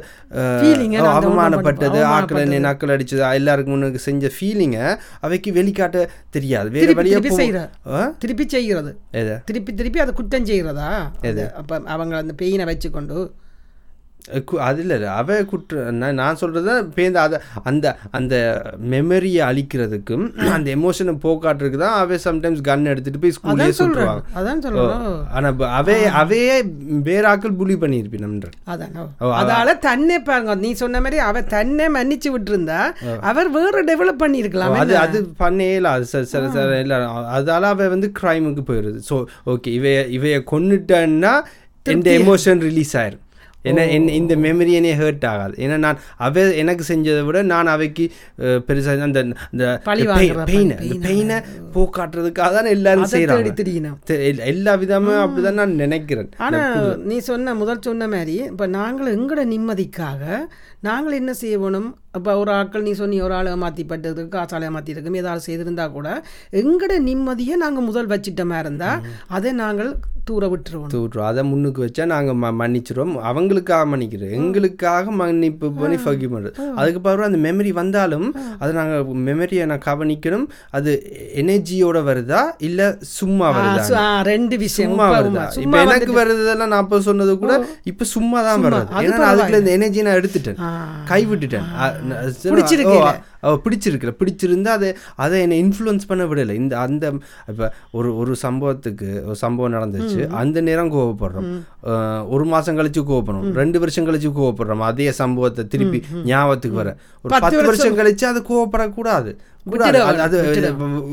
அந்த 1.00 1.10
அவமானப்பட்டது. 1.16 1.98
ஆக்கள் 2.14 2.54
நக்கல் 2.68 2.94
அடிச்சது 2.96 3.24
எல்லாருக்கும் 3.40 3.74
முன்னுக்கு 3.74 4.06
செஞ்ச 4.08 4.30
ஃபீலிங்கை 4.36 4.86
அவைக்கு 5.26 5.50
வெளிக்காட்ட 5.80 6.00
தெரியாது. 6.36 6.68
வேற 6.70 6.92
வழியா 6.98 7.20
திருப்பி 8.22 8.48
செய்கிறது. 8.54 8.92
திருப்பி 9.48 9.72
திருப்பி 9.74 9.98
அதை 10.04 10.14
குற்றம் 10.14 10.48
செய்கிறதா? 10.50 10.88
அப்ப 11.60 11.80
அவங்க 11.94 12.14
அந்த 12.22 12.34
பெயினை 12.42 12.66
வச்சுக்கொண்டு 12.70 13.18
அது 14.64 14.80
இல்லை 14.84 14.96
அவ 15.16 15.36
குற்ற 15.50 15.84
நான் 16.20 16.38
சொல்கிறது 16.40 16.72
பேருந்து 16.96 17.20
அதை 17.22 17.38
அந்த 17.70 17.86
அந்த 18.18 18.34
மெமரியை 18.92 19.42
அழிக்கிறதுக்கும் 19.48 20.24
அந்த 20.56 20.68
எமோஷனை 20.76 21.14
போக்காட்டுறதுக்கு 21.24 21.80
தான் 21.82 21.96
அவ 22.00 22.18
சம்டைம்ஸ் 22.26 22.62
கன் 22.68 22.90
எடுத்துட்டு 22.92 23.20
போய் 23.22 23.34
ஸ்கூல்லே 23.36 23.68
சுட்டுருவாங்க. 23.78 24.22
அதான் 24.38 24.62
சொல்றேன் 24.64 25.04
ஆனால் 25.36 25.64
அவே 25.78 25.96
அவையே 26.22 26.56
வேற 27.08 27.22
ஆக்கள் 27.32 27.58
புலி 27.60 27.76
பண்ணியிருப்பினம்ன்ற 27.82 28.48
அதான். 28.72 28.94
அதால 29.40 29.74
தன்னை 29.86 30.18
பாருங்க 30.28 30.56
நீ 30.64 30.72
சொன்ன 30.82 31.00
மாதிரி 31.00 31.20
அவ 31.28 31.42
தன்னை 31.54 31.86
மன்னிச்சு 31.96 32.30
விட்டுருந்தா 32.34 32.80
அவர் 33.30 33.50
வேற 33.56 33.84
டெவலப் 33.90 34.22
பண்ணியிருக்கலாம் 34.24 34.76
அது 34.82 34.94
அது 35.04 35.20
பண்ணேல 35.42 35.92
அது 35.96 36.06
சரி 36.12 36.28
சரி 36.32 36.50
சரி 36.56 36.78
இல்லை 36.84 36.98
அதால 37.36 37.72
அவ 37.74 37.88
வந்து 37.94 38.10
க்ரைமுக்கு 38.20 38.64
போயிடுது 38.68 39.00
ஸோ 39.10 39.16
ஓகே 39.52 39.72
இவைய 39.78 39.98
இவைய 40.18 40.36
கொன்னுட்டேன்னா 40.52 41.34
எந்த 41.86 42.08
எமோஷன் 42.20 42.60
ரிலீஸ் 42.66 42.94
ஆயிரும். 43.00 43.24
ஏன்னா 43.68 43.82
என் 43.94 44.08
இந்த 44.18 44.34
மெமரி 44.44 44.72
என்னைய 44.78 44.96
ஹர்ட் 45.00 45.26
ஆகாது. 45.30 45.54
ஏன்னா 45.64 45.76
நான் 45.84 45.98
அவ 46.26 46.44
எனக்கு 46.62 46.84
செஞ்சதை 46.90 47.22
விட 47.28 47.38
நான் 47.52 47.72
அவைக்கு 47.74 48.04
பெருசாக 48.68 49.06
அந்த 49.08 49.22
இந்த 49.52 49.64
பெயினை 49.88 50.76
இந்த 50.88 51.00
பெயினை 51.06 51.38
போக்காட்டுறதுக்காக 51.74 52.52
தான் 52.58 52.72
எல்லாரும் 52.76 53.12
செய்கிறாங்க 53.14 54.18
எல்லா 54.52 54.74
விதமும் 54.82 55.20
அப்படிதான் 55.24 55.60
நான் 55.62 55.78
நினைக்கிறேன். 55.84 56.30
ஆனா 56.46 56.60
நீ 57.10 57.18
சொன்ன 57.30 57.54
முதல் 57.62 57.86
சொன்ன 57.88 58.08
மாதிரி 58.16 58.36
இப்ப 58.50 58.66
நாங்கள் 58.78 59.14
எங்கட 59.16 59.44
நிம்மதிக்காக 59.54 60.22
நாங்கள் 60.88 61.16
என்ன 61.20 61.32
செய்யணும்? 61.40 61.88
இப்போ 62.18 62.30
ஒரு 62.42 62.50
ஆட்கள் 62.58 62.84
நீ 62.86 62.92
சொன்னி 63.00 63.16
ஒரு 63.24 63.34
ஆள் 63.38 63.48
மாற்றிப்பட்டது 63.62 64.22
காசாலை 64.34 64.68
மாற்றிருக்கும் 64.76 65.18
ஏதாவது 65.20 65.46
செய்திருந்தா 65.46 65.84
கூட 65.96 66.08
எங்கட 66.60 66.92
நிம்மதியை 67.08 67.56
நாங்கள் 67.64 67.86
முதல் 67.88 68.10
வச்சிட்ட 68.12 68.44
மாதிரி 68.52 68.66
இருந்தால் 68.66 69.04
அதை 69.36 69.52
நாங்கள் 69.60 69.90
தூர 70.30 70.48
விட்டுருவோம். 70.52 70.90
தூட்டுறோம் 70.94 71.28
அதை 71.30 71.42
முன்னுக்கு 71.50 71.80
வச்சா 71.86 72.04
நாங்கள் 72.14 72.38
ம 72.42 72.52
மன்னிச்சிருவோம். 72.60 73.14
அவங்களுக்காக 73.30 73.84
மன்னிக்கிறோம். 73.92 74.34
எங்களுக்காக 74.38 75.10
மன்னிப்பு 75.20 75.68
பண்ணி 75.80 75.98
ஃபர்கி 76.04 76.28
பண்ணுறது 76.32 76.66
அதுக்கு 76.80 77.00
பிறகு 77.06 77.28
அந்த 77.28 77.40
மெமரி 77.46 77.72
வந்தாலும் 77.80 78.28
அதை 78.62 78.70
நாங்கள் 78.78 79.22
மெமரியை 79.28 79.64
நான் 79.72 79.84
கவனிக்கணும். 79.88 80.46
அது 80.78 80.90
எனர்ஜியோட 81.42 81.98
வருதா 82.10 82.42
இல்லை 82.68 82.88
சும்மா 83.18 83.46
வருதா? 83.58 84.04
ரெண்டு 84.32 84.54
விஷயம். 84.64 84.92
சும்மா 84.92 85.06
வருதா. 85.16 85.46
இப்போ 85.64 85.78
எனக்கு 85.86 86.12
வருதெல்லாம் 86.20 86.72
நான் 86.74 86.84
இப்போ 86.86 87.00
சொன்னது 87.08 87.34
கூட 87.42 87.52
இப்போ 87.92 88.04
சும்மா 88.14 88.38
தான் 88.48 88.64
வருது. 88.66 88.86
ஏன்னா 89.04 89.28
அதுக்குள்ள 89.32 89.62
இந்த 89.64 89.72
எனர்ஜி 89.78 90.06
நான் 90.08 90.20
எடுத்துட்டேன். 90.20 90.60
கைவிட்டுட்டேன் 91.12 91.68
அ, 93.44 93.52
ந- 93.52 93.60
சரி, 93.60 93.60
பிடிச்சிருக்கீல. 93.64 94.16
பிடிச்சிருந்தா 94.18 94.66
அதை 94.66 94.96
அதை 95.16 95.40
என்னை 95.40 95.64
இன்ஃப்ளூயன்ஸ் 95.64 96.00
பண்ண 96.06 96.24
விடலை. 96.24 96.52
இந்த 96.52 96.78
அந்த 96.78 97.12
இப்போ 97.48 97.72
ஒரு 97.90 98.16
ஒரு 98.16 98.36
சம்பவத்துக்கு 98.42 99.24
ஒரு 99.24 99.36
சம்பவம் 99.36 99.72
நடந்துச்சு. 99.72 100.26
அந்த 100.28 100.60
நேரம் 100.60 100.92
கோவப்படுறோம். 100.92 102.28
ஒரு 102.28 102.44
மாசம் 102.44 102.78
கழிச்சு 102.78 102.80
கோவப்படுறோம் 102.80 103.52
ரெண்டு 103.52 103.78
வருஷம் 103.78 104.06
கழிச்சு 104.06 104.38
கோவப்படுறோம். 104.38 104.78
அதே 104.78 105.10
சம்பவத்தை 105.10 105.66
திருப்பி 105.66 106.02
ஞாபகத்துக்கு 106.24 106.76
வர. 106.76 106.96
ஒரு 107.22 107.40
பத்து 107.40 107.56
வருஷம். 107.64 107.98
கழிச்சு 107.98 108.24
அது 108.24 108.44
கோவப்படக்கூடாது. 108.48 108.94
கூடாது. 108.94 109.40
அது 110.18 110.42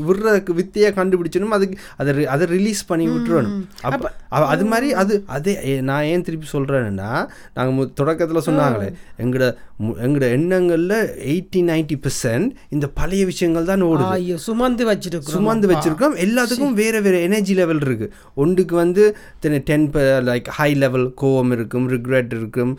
விடுறதுக்கு 0.08 0.50
வித்தையை 0.52 0.92
கண்டுபிடிச்சணும் 0.92 1.48
அதுக்கு 1.48 1.78
அதை 1.96 2.26
அதை 2.26 2.46
ரிலீஸ் 2.46 2.86
பண்ணி 2.86 3.08
விட்டுறணும். 3.08 3.66
அப்ப 3.82 4.12
அது 4.28 4.64
மாதிரி 4.64 4.92
அது 4.92 5.22
அதே 5.26 5.80
நான் 5.80 6.04
ஏன் 6.04 6.22
திருப்பி 6.22 6.46
சொல்றேன்னா 6.52 7.28
நாங்க 7.54 7.72
மு 7.72 7.82
தொடக்கத்துல 7.82 8.40
சொன்னாங்களே 8.46 8.92
எங்கட 9.18 9.54
மு- 9.82 9.96
எங்கட 10.02 10.24
எண்ணங்கள்ல 10.36 10.94
எயிட்டி 11.26 11.56
நைன்டி 11.56 12.02
பெர்சன்ட் 12.02 12.50
இந்த 12.68 12.88
பழைய 12.88 13.24
விஷயங்கள் 13.24 13.64
தான் 13.64 13.82
ஓடுது. 13.82 14.34
சுமந்து 14.34 14.92
வச்சிருக்கோம் 14.92 15.18
சுமந்து 15.18 15.68
வச்சிருக்கோம் 15.68 16.16
எல்லாத்துக்கும் 16.16 16.72
வேற 16.72 17.00
வேற 17.00 17.18
எனர்ஜி 17.18 17.54
லெவல் 17.54 17.78
இருக்கு. 17.80 18.12
ஒன்றுக்கு 18.34 18.76
வந்து 18.76 19.16
டென் 19.40 19.90
லைக் 19.90 20.46
ஹை 20.48 20.74
லெவல் 20.74 21.14
கோவம் 21.20 21.52
இருக்கும் 21.52 21.90
ரிக்ரெட் 21.90 22.26
இருக்கும் 22.26 22.78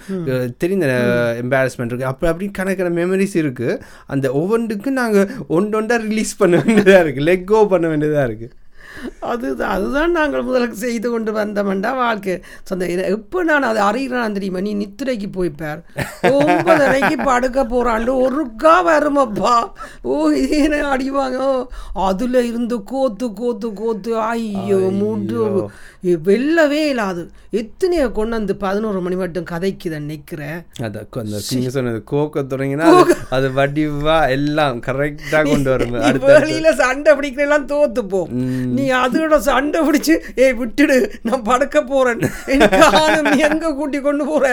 தெரிந்த 0.57 0.85
எம்பாரஸ்மெண்ட் 1.43 1.85
இருக்கு. 1.85 2.05
அப்படி 2.05 2.31
அப்படி 2.31 2.51
கணக்கான 2.51 3.05
மெமரிஸ் 3.05 3.35
இருக்கு. 3.35 3.81
அந்த 4.05 4.33
ஒவ்வொன்றுக்கும் 4.33 5.57
நாங்க 5.59 5.97
ரிலீஸ் 5.97 6.37
பண்ண 6.37 6.57
வேண்டியதாக 6.57 7.03
இருக்குது 7.03 7.23
லெக் 7.23 7.45
கோ 7.45 7.67
பண்ண 7.67 7.87
வேண்டியதாக 7.87 8.27
இருக்குது 8.27 8.53
அதுதான் 9.19 9.69
அதுதான் 9.69 10.11
நாங்கள் 10.11 10.45
முதலுக்கு 10.45 10.71
செய்து 10.71 11.09
கொண்டு 11.09 11.31
வந்தோம்டா 11.33 11.95
வாழ்க்கை. 11.95 12.41
சொந்த 12.63 12.85
எப்போ 12.87 13.43
நான் 13.43 13.63
அதை 13.63 13.81
அறிகிறான் 13.81 14.33
தெரியுமா? 14.33 14.59
நீ 14.59 14.75
நித்திரைக்கு 14.75 15.27
போய்ப்பார் 15.35 15.81
ஒன்பதரைக்கு 16.23 17.23
படுக்க 17.23 17.63
போறாண்டு 17.63 18.13
ஒருக்கா 18.19 18.83
வருமப்பா. 18.83 19.73
ஓ 20.01 20.29
இதே 20.29 20.67
அடிவாங்க 20.67 21.65
அதுல 21.93 22.41
இருந்து 22.41 22.83
கோத்து 22.83 23.33
கோத்து 23.33 23.73
கோத்து. 23.73 24.17
ஐயோ 24.19 24.77
மூன்று 24.77 25.69
வெல்லவே 26.03 26.87
இல்லாது. 26.87 27.29
எத்தனையோ 27.49 28.09
கொண்டு 28.09 28.35
வந்து 28.35 28.55
பதினோரு 28.55 29.01
மணி 29.01 29.15
மட்டும் 29.15 29.45
கதைக்குதான் 29.49 30.01
நிற்கிறேன் 30.01 30.59
அதான் 30.79 31.07
கொ- 31.13 31.19
அந்த 31.19 31.39
நீங்க 31.49 31.69
சொன்னது 31.69 32.03
கோக்க 32.11 32.43
தொடங்கினா 32.49 32.87
அது- 32.93 33.15
அது 33.29 33.49
வடிவா 33.49 34.29
எல்லாம் 34.29 34.79
கரெக்டா 34.79 35.49
கொண்டு 35.49 35.69
வரும். 35.69 35.93
வெளியில 36.21 36.71
சண்டை 36.71 37.13
பிடிக்கிறெல்லாம் 37.13 37.65
தோத்து 37.65 38.07
போ 38.07 38.27
நீ 38.79 38.85
அதோட 39.01 39.37
சண்டை 39.49 39.79
பிடிச்சு 39.87 40.13
ஏய் 40.43 40.55
விட்டுடு 40.59 40.97
நான் 41.27 41.45
படுக்க 41.49 41.77
போறேன். 41.91 42.21
நீ 43.27 43.37
எங்க 43.47 43.71
கூட்டி 43.79 43.99
கொண்டு 44.07 44.23
போற? 44.31 44.45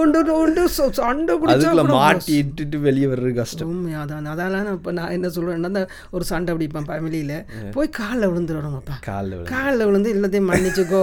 உண்டு 0.00 0.20
உண்டு 0.42 0.62
சண்டை 1.00 1.34
பிடிச்சா 1.40 1.54
அதுக்குள்ள 1.56 1.82
கூட 1.84 1.96
மாட்டி 1.98 2.32
இட்டுட்டு 2.40 2.78
வெளியே 2.86 3.08
வர்றது 3.12 3.32
கஷ்டம். 3.40 3.68
உண்மை 3.72 3.92
அதான் 4.02 4.28
அதெல்லாம் 4.34 4.64
நான் 4.68 4.76
இப்போ 4.78 4.92
நான் 4.98 5.14
என்ன 5.16 5.30
சொல்றேன்னா 5.36 5.82
ஒரு 6.16 6.24
சண்டை 6.30 6.52
பிடிப்பேன் 6.56 6.88
ஃபேமிலியில 6.90 7.34
போய் 7.76 7.90
காலில் 8.00 8.28
விழுந்துடணும்ப்பா 8.30 8.96
காலில். 9.08 9.44
காலில் 9.54 9.86
விழுந்து 9.88 10.14
எல்லாத்தையும் 10.16 10.48
மன்னிச்சுக்கோ 10.50 11.02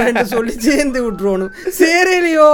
வேண்டு 0.00 0.24
சொல்லி 0.34 0.54
சேர்ந்து 0.68 1.00
விட்டுருவணும் 1.06 1.52
சேரலையோ 1.80 2.48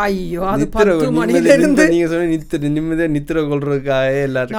ஐயோ 0.00 0.42
அது 0.52 0.66
பத்து 0.76 1.08
மணில 1.18 1.54
இருந்து 1.58 1.86
நீங்க 1.94 2.08
சொன்ன 2.12 2.30
நித்திர 2.34 2.70
நிம்மதியா 2.76 3.08
நித்திர 3.16 3.38
கொள்றதுக்காக 3.50 4.24
எல்லாரும் 4.28 4.58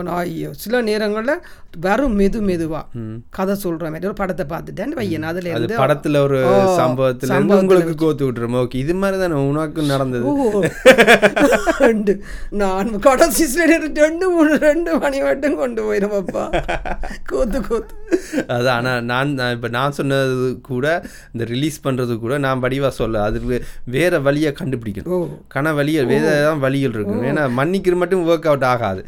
நான் 0.00 0.16
ஐயோ 0.22 0.50
சில 0.64 0.82
நேரங்களில் 0.90 1.42
வெறும் 1.84 2.16
மெது 2.20 2.38
மெதுவா. 2.48 2.80
கதை 3.36 3.54
சொல்ற 3.64 3.90
மாதிரி 3.92 4.08
ஒரு 4.10 4.16
படத்தை 4.20 4.44
பார்த்துட்டேன் 4.52 4.94
பையன் 4.98 5.26
அதுல 5.30 5.52
அது 5.56 5.64
இருந்து 5.64 5.80
படத்துல 5.82 6.20
ஒரு 6.26 6.38
சம்பவத்துல 6.80 7.38
உங்களுக்கு 7.60 7.94
கோத்து 8.02 8.24
விட்டுரும். 8.26 8.56
ஓகே 8.62 8.80
இது 8.84 8.94
மாதிரி 9.02 9.16
தானே 9.22 9.36
உனக்கு 9.50 9.82
நடந்தது. 9.92 10.24
ரெண்டு 11.86 12.12
நான் 12.62 12.90
கடைசி 13.06 13.46
ரெண்டு 14.02 14.26
மூணு 14.34 14.52
ரெண்டு 14.68 14.90
மணி 15.04 15.20
மட்டும் 15.28 15.56
கொண்டு 15.62 15.80
போயிடுவப்பா 15.86 16.44
கோத்து 17.30 17.60
கோத்து. 17.68 17.94
அதான் 18.56 18.74
ஆனால் 18.76 19.02
நான் 19.10 19.52
இப்போ 19.56 19.68
நான் 19.78 19.96
சொன்னது 20.00 20.48
கூட 20.70 20.86
இந்த 21.34 21.44
ரிலீஸ் 21.54 21.78
பண்ணுறது 21.86 22.16
கூட 22.24 22.34
நான் 22.46 22.62
வடிவா 22.66 22.90
சொல்ல 23.00 23.22
அது 23.28 23.40
வேற 23.96 24.20
வழியை 24.26 24.52
கண்டுபிடிக்கணும். 24.60 25.30
கன 25.56 25.74
வழிகள் 25.78 26.10
வேற 26.12 26.26
தான் 26.48 26.62
வழிகள் 26.66 26.94
இருக்கும் 26.96 27.24
ஏன்னா 27.30 27.44
மன்னிக்கிற 27.60 27.96
மட்டும் 28.02 28.24
ஒர்க் 28.30 28.48
அவுட் 28.50 28.68
ஆகாது. 28.72 29.00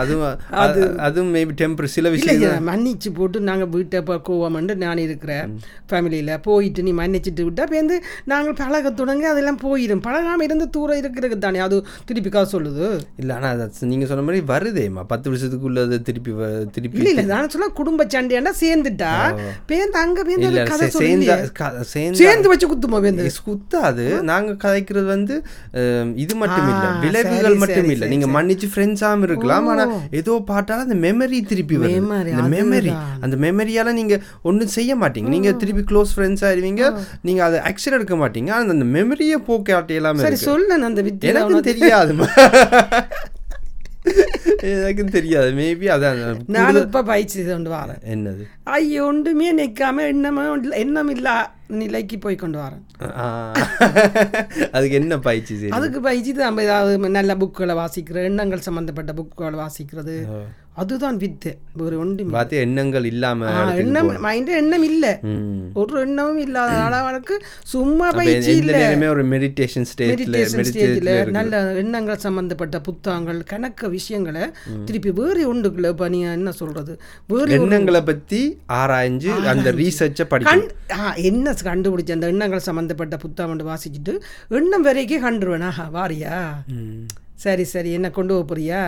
அதுவும் 0.00 0.28
அது 0.64 0.82
அதுவும் 1.08 1.32
மேபி 1.36 1.54
டெம்பர் 1.62 1.94
சில 1.96 2.08
விஷயம் 2.14 2.68
மன்னிச்சு 2.70 3.10
போட்டு 3.18 3.35
நாங்கள் 3.48 3.70
வீட்டை 3.74 3.98
இப்போ 4.02 4.16
கோவமண்டு 4.28 4.74
நான் 4.82 5.02
இருக்கிறேன் 5.06 5.46
ஃபேமிலியில் 5.90 6.32
போயிட்டு 6.46 6.84
நீ 6.86 6.92
மன்னிச்சிட்டு 7.00 7.46
விட்டா 7.48 7.64
பேருந்து 7.72 7.96
நாங்கள் 8.32 8.56
பழக 8.60 8.90
தொடங்க 9.00 9.24
அதெல்லாம் 9.32 9.60
போயிடும் 9.64 10.02
பழகாமல் 10.06 10.46
இருந்து 10.48 10.66
தூரம் 10.76 11.00
இருக்கிறதுக்கு 11.00 11.38
தானே. 11.38 11.58
அது 11.66 11.76
திருப்பி 12.08 12.30
காசு 12.30 12.50
சொல்லுது? 12.56 12.86
இல்லை 13.20 13.34
ஆனால் 13.36 13.62
நீங்கள் 13.92 14.10
சொன்ன 14.10 14.24
மாதிரி 14.28 14.42
வருதேம்மா 14.52 15.04
பத்து 15.12 15.26
வருஷத்துக்குள்ளது 15.32 15.98
திருப்பி 16.08 16.32
திருப்பி 16.76 16.98
இல்லை 17.00 17.12
இல்லை. 17.14 17.26
நான் 17.34 17.52
சொல்ல 17.54 17.68
குடும்ப 17.80 18.06
சண்டையாண்டா 18.14 18.54
சேர்ந்துட்டா. 18.62 19.12
பேருந்து 19.70 19.98
அங்கே 20.04 20.22
பேருந்து 20.28 20.90
சேர்ந்தா 21.00 21.36
சேர்ந்தா 22.22 22.50
வச்சு 22.52 22.70
குத்துமா 22.72 23.00
பேருந்து 23.06 23.32
குத்தாது. 23.48 24.04
நாங்க 24.30 24.52
கதைக்கிறது 24.64 25.08
வந்து 25.14 25.34
இது 26.24 26.34
மட்டும் 26.42 26.68
இல்ல. 26.72 26.86
விளைவுகள் 27.04 27.58
மட்டும் 27.62 27.88
இல்ல. 27.94 28.04
சரி, 28.04 28.12
நீங்க 28.12 28.26
மன்னிச்சு 28.36 28.66
ஃப்ரெண்ட்ஸாம 28.72 29.26
இருக்கலாம். 29.28 29.66
ஆனா 29.72 29.84
ஓ. 29.94 29.98
ஏதோ 30.20 30.32
பாட்டால 30.50 30.84
அந்த 30.86 30.96
மெமரி 31.06 31.38
திருப்பி 31.50 31.76
அந்த 31.82 32.44
மெமரி. 32.54 32.92
அந்த 33.26 33.38
மெமரியால 33.46 33.94
நீங்க 34.00 34.16
ஒண்ணும் 34.50 34.74
செய்ய 34.78 34.94
மாட்டீங்க. 35.02 35.30
நீங்க 35.36 35.52
திருப்பி 35.62 35.84
க்ளோஸ் 35.92 36.14
ஃப்ரெண்ட்ஸ் 36.16 36.44
ஆயிருவீங்க 36.48 36.84
நீங்க 37.28 37.42
அதை 37.48 37.60
ஆக்ஷன் 37.70 37.98
எடுக்க 37.98 38.16
மாட்டீங்க. 38.24 38.50
ஆனா 38.56 38.76
அந்த 38.78 38.88
மெமரியை 38.98 39.38
போக்காட்டி 39.50 40.00
எல்லாமே 40.00 40.26
சரி 40.28 40.40
சொல்ல 40.50 40.82
அந்த 40.90 41.02
வித்தியை 41.08 41.32
எனக்கும் 41.34 41.68
தெரியாதுமா 41.72 42.28
எனக்கும் 44.68 45.12
தெரியாது. 45.16 45.48
மேபி 45.58 45.86
அதான் 45.94 46.20
நான் 46.54 46.76
இப்போ 46.80 47.00
பயிற்சி 47.10 47.38
கொண்டு 47.46 47.70
வரேன். 47.74 48.00
என்னது? 48.14 48.44
ஐயோ 48.76 49.02
ஒன்றுமே 49.10 49.48
நிற்காம 49.60 50.04
எண்ணமே 50.12 50.44
எண்ணம் 50.82 51.10
இல்லா 51.14 51.34
நிலைக்கு 51.80 52.16
போய் 52.24 52.36
கொண்டு 52.42 52.58
வரேன். 52.62 52.82
அதுக்கு 54.76 54.98
என்ன 55.00 55.18
பயிற்சி 55.28 55.70
அதுக்கு 55.78 56.00
பயிற்சி 56.08 56.32
தான். 56.40 56.60
ஏதாவது 56.66 57.10
நல்ல 57.18 57.34
புக்குகளை 57.42 57.76
வாசிக்கிற 57.82 58.22
எண்ணங்கள் 58.30 58.66
சம்பந்தப்பட்ட 58.68 59.12
புக்குகளை 59.20 59.58
வாசிக்கிறது. 59.64 60.16
அதுதான் 60.82 61.18
வித்து. 61.22 61.50
ஒரு 61.84 61.94
ஒன்றும் 62.02 62.32
பார்த்து 62.34 62.56
எண்ணங்கள் 62.64 63.06
இல்லாம 63.10 63.50
எண்ணம் 63.82 64.10
மைண்ட் 64.26 64.50
எண்ணம் 64.60 64.86
இல்லை. 64.90 65.12
ஒரு 65.80 65.94
எண்ணமும் 66.04 66.40
இல்லாத 66.44 66.74
அளவுக்கு 66.88 67.36
சும்மா 67.74 68.08
பயிற்சி 68.18 68.52
இல்லை. 68.62 68.80
ஒரு 69.14 69.24
மெடிடேஷன் 69.32 69.88
ஸ்டேஜில் 69.90 71.10
நல்ல 71.38 71.62
எண்ணங்கள் 71.82 72.22
சம்பந்தப்பட்ட 72.26 72.80
புத்தகங்கள் 72.88 73.40
கணக்க 73.52 73.90
விஷயங்களை 73.96 74.44
திருப்பி 74.88 75.12
வேறு 75.20 75.42
ஒன்றுக்குள்ள 75.54 75.92
இப்போ 75.94 76.08
நீ 76.14 76.20
என்ன 76.38 76.52
சொல்றது? 76.60 76.94
வேறு 77.34 77.58
எண்ணங்களை 77.58 78.02
பத்தி 78.10 78.42
ஆராய்ஞ்சு 78.80 79.32
அந்த 79.54 79.72
ரீசர்ச்சை 79.80 80.26
ஆ 81.02 81.06
என்ன 81.30 81.54
கண்டுபிடிச்ச 81.68 82.16
அந்த 82.18 82.32
எண்ணங்கள் 82.34 82.66
சம்பந்தப்பட்ட 82.70 83.16
புத்தகம் 83.24 83.44
வாசிச்சுட்டு 83.72 84.14
எண்ணம் 84.58 84.86
வரைக்கும் 84.88 85.24
கண்டுருவேன். 85.26 85.66
ஆஹா 85.70 85.84
வாரியா? 85.96 86.36
சரி 87.36 87.64
சரி 87.66 87.90
என்ன 87.92 88.08
கொண்டு 88.10 88.32
போக 88.34 88.44
போறியா? 88.44 88.80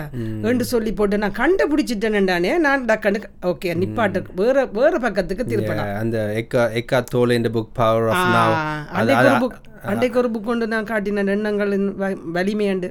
என்று 0.44 0.64
சொல்லி 0.64 0.92
போட்டு 0.94 1.16
நான் 1.18 1.38
கண்டுபிடிச்சிட்டேன்டானே 1.38 2.52
நான் 2.58 2.86
டக்குன்னு 2.86 3.20
ஓகே 3.46 3.74
நிப்பாட்டு 3.80 4.20
வேற 4.36 4.66
வேற 4.74 4.94
பக்கத்துக்கு 4.98 5.44
திருப்பலாம். 5.44 5.90
அந்த 5.98 6.18
எக்கா 6.40 6.62
எக்கா 6.80 6.98
தோல் 7.10 7.36
இந்த 7.36 7.50
புக் 7.50 7.74
பவர் 7.74 8.08
ஆஃப் 8.12 8.28
நாவ் 8.30 8.54
ஆ, 8.54 8.62
அன்னைக்கு 8.94 9.26
ஒரு 9.26 9.40
புக் 9.44 9.58
அன்றைக்கு 9.84 10.18
ஒரு 10.18 10.28
புக் 10.30 10.46
கொண்டு 10.46 10.66
நான் 10.66 10.86
காட்டினேன் 10.86 11.32
எண்ணங்களின் 11.34 11.84
வலிமையாண்டு 12.34 12.88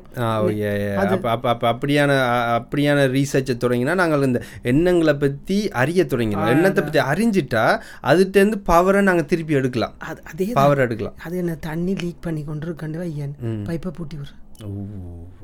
அப்ப 1.05 1.27
அப்ப 1.29 1.49
அப்ப 1.49 1.65
அப்படியான 1.71 2.11
அப்படியான 2.55 3.07
ரீசர்ச்சை 3.11 3.55
தொடங்கினா 3.57 3.95
நாங்கள் 3.95 4.23
இந்த 4.23 4.39
எண்ணங்களை 4.63 5.15
பத்தி 5.17 5.57
அறிய 5.75 6.03
தொடங்கினோம். 6.05 6.51
எண்ணத்தை 6.53 6.83
பத்தி 6.83 7.01
அறிஞ்சிட்டா 7.07 7.65
அதுட்ட 8.05 8.35
இருந்து 8.37 8.59
பவரை 8.67 9.01
நாங்க 9.03 9.25
திருப்பி 9.25 9.53
எடுக்கலாம். 9.55 9.95
அது 10.07 10.49
பவர் 10.55 10.79
எடுக்கலாம். 10.79 11.17
அது 11.25 11.37
என்ன 11.37 11.55
தண்ணி 11.65 11.95
லீக் 11.95 12.21
பண்ணி 12.21 12.43
கொண்டு 12.43 12.67
இருக்கண்டு 12.67 12.99
வையன் 12.99 13.35
பைப்பை 13.65 13.91
பூட்டி 13.91 14.17
விடுறேன் 14.17 14.43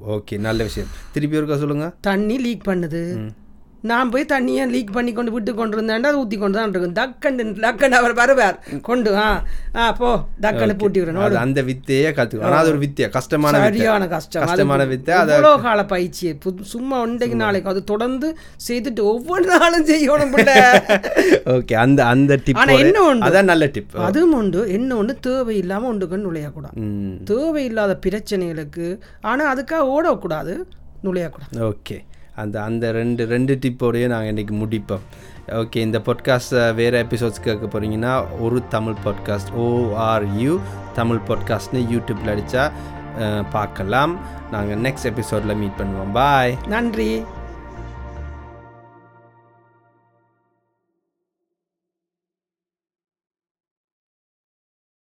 ஓகே 0.07 0.37
நல்ல 0.37 0.63
விஷயம். 0.63 0.89
திருப்பி 1.11 1.37
ஒருக்கா 1.37 1.57
சொல்லுங்க. 1.57 1.93
தண்ணி 2.01 2.37
லீக் 2.39 2.67
பண்ணுது. 2.67 3.31
நான் 3.83 4.11
போய் 4.11 4.25
தண்ணியை 4.25 4.63
லீக் 4.73 4.93
பண்ணி 4.95 5.11
கொண்டு 5.13 5.31
விட்டு 5.31 5.51
கொண்டு 5.53 5.75
இருந்தேன்டா 5.77 6.09
அது 6.11 6.19
ஊற்றி 6.19 6.37
கொண்டு 6.37 6.57
தான் 6.57 6.67
இருக்கும். 6.67 6.93
டக்கண்டு 6.99 7.43
டக்கண்டு 7.63 7.95
அவர் 7.99 8.13
வருவார். 8.19 8.57
கொண்டு 8.81 9.09
ஆ 9.19 9.25
ஆ 9.77 9.85
போ 9.97 10.09
டக்கண்டு 10.43 10.75
பூட்டி 10.81 10.99
விடணும் 11.01 11.37
அந்த 11.41 11.61
வித்தையே 11.69 12.09
கத்துக்கணும் 12.17 12.47
ஆனா 12.49 12.59
அது 12.61 12.71
ஒரு 12.73 12.79
வித்தியா? 12.83 13.07
கஷ்டமான 13.15 13.61
சரியான 13.65 14.07
கஷ்டம். 14.07 14.45
கஷ்டமான 14.45 14.83
வித்தை. 14.91 15.13
அதை 15.15 15.33
அவ்வளோ 15.35 15.51
கால 15.65 15.83
பயிற்சி 15.85 16.29
சும்மா 16.73 16.97
ஒன்றைக்கு 17.05 17.37
நாளைக்கு. 17.43 17.71
அது 17.73 17.83
தொடர்ந்து 17.91 18.29
செய்துட்டு 18.67 19.03
ஒவ்வொரு 19.11 19.45
நாளும் 19.53 19.87
செய்யணும் 19.91 20.31
ஓகே 21.53 21.75
அந்த 21.83 21.99
அந்த 22.13 22.33
டிப் 22.45 22.61
ஆனா 22.61 22.73
என்ன 22.83 22.97
உண்டு? 23.09 23.25
அதான் 23.27 23.49
நல்ல 23.51 23.65
டிப் 23.75 23.97
அதுவும் 24.07 24.37
உண்டு. 24.39 24.61
என்ன 24.77 24.95
ஒன்று 24.95 25.15
தேவையில்லாமல் 25.27 25.91
ஒன்றுக்கு 25.91 26.23
நுழையக்கூடாது 26.23 26.77
ம். 26.85 27.13
தேவையில்லாத 27.25 27.93
பிரச்சனைகளுக்கு. 28.05 28.87
ஆனால் 29.23 29.51
அதுக்காக 29.53 29.91
ஓடக்கூடாது. 29.95 30.55
நுழையக்கூடாது. 31.03 31.55
ஓகே 31.69 31.99
அந்த 32.35 32.63
அந்த 32.63 32.91
ரெண்டு 32.91 33.23
ரெண்டு 33.25 33.53
டிப்போடையும் 33.61 34.13
நாங்கள் 34.13 34.31
இன்றைக்கி 34.33 34.55
முடிப்போம். 34.61 35.03
ஓகே 35.61 35.75
இந்த 35.75 35.99
பாட்காஸ்ட்டை 36.05 36.63
வேறு 36.75 36.97
எபிசோட்ஸ் 37.03 37.43
கேட்க 37.43 37.65
போகிறீங்கன்னா 37.73 38.13
ஒரு 38.39 38.59
தமிழ் 38.69 38.99
பாட்காஸ்ட் 39.05 39.51
ஓஆர்யூ 39.65 40.59
தமிழ் 40.93 41.21
பாட்காஸ்ட்னு 41.27 41.81
யூடியூப்பில் 41.93 42.33
அடித்தா 42.33 42.65
பார்க்கலாம். 43.51 44.13
நாங்கள் 44.51 44.81
நெக்ஸ்ட் 44.81 45.09
எபிசோடில் 45.11 45.55
மீட் 45.55 45.79
பண்ணுவோம். 45.79 46.13
பாய் 46.13 46.57
நன்றி. 46.67 47.11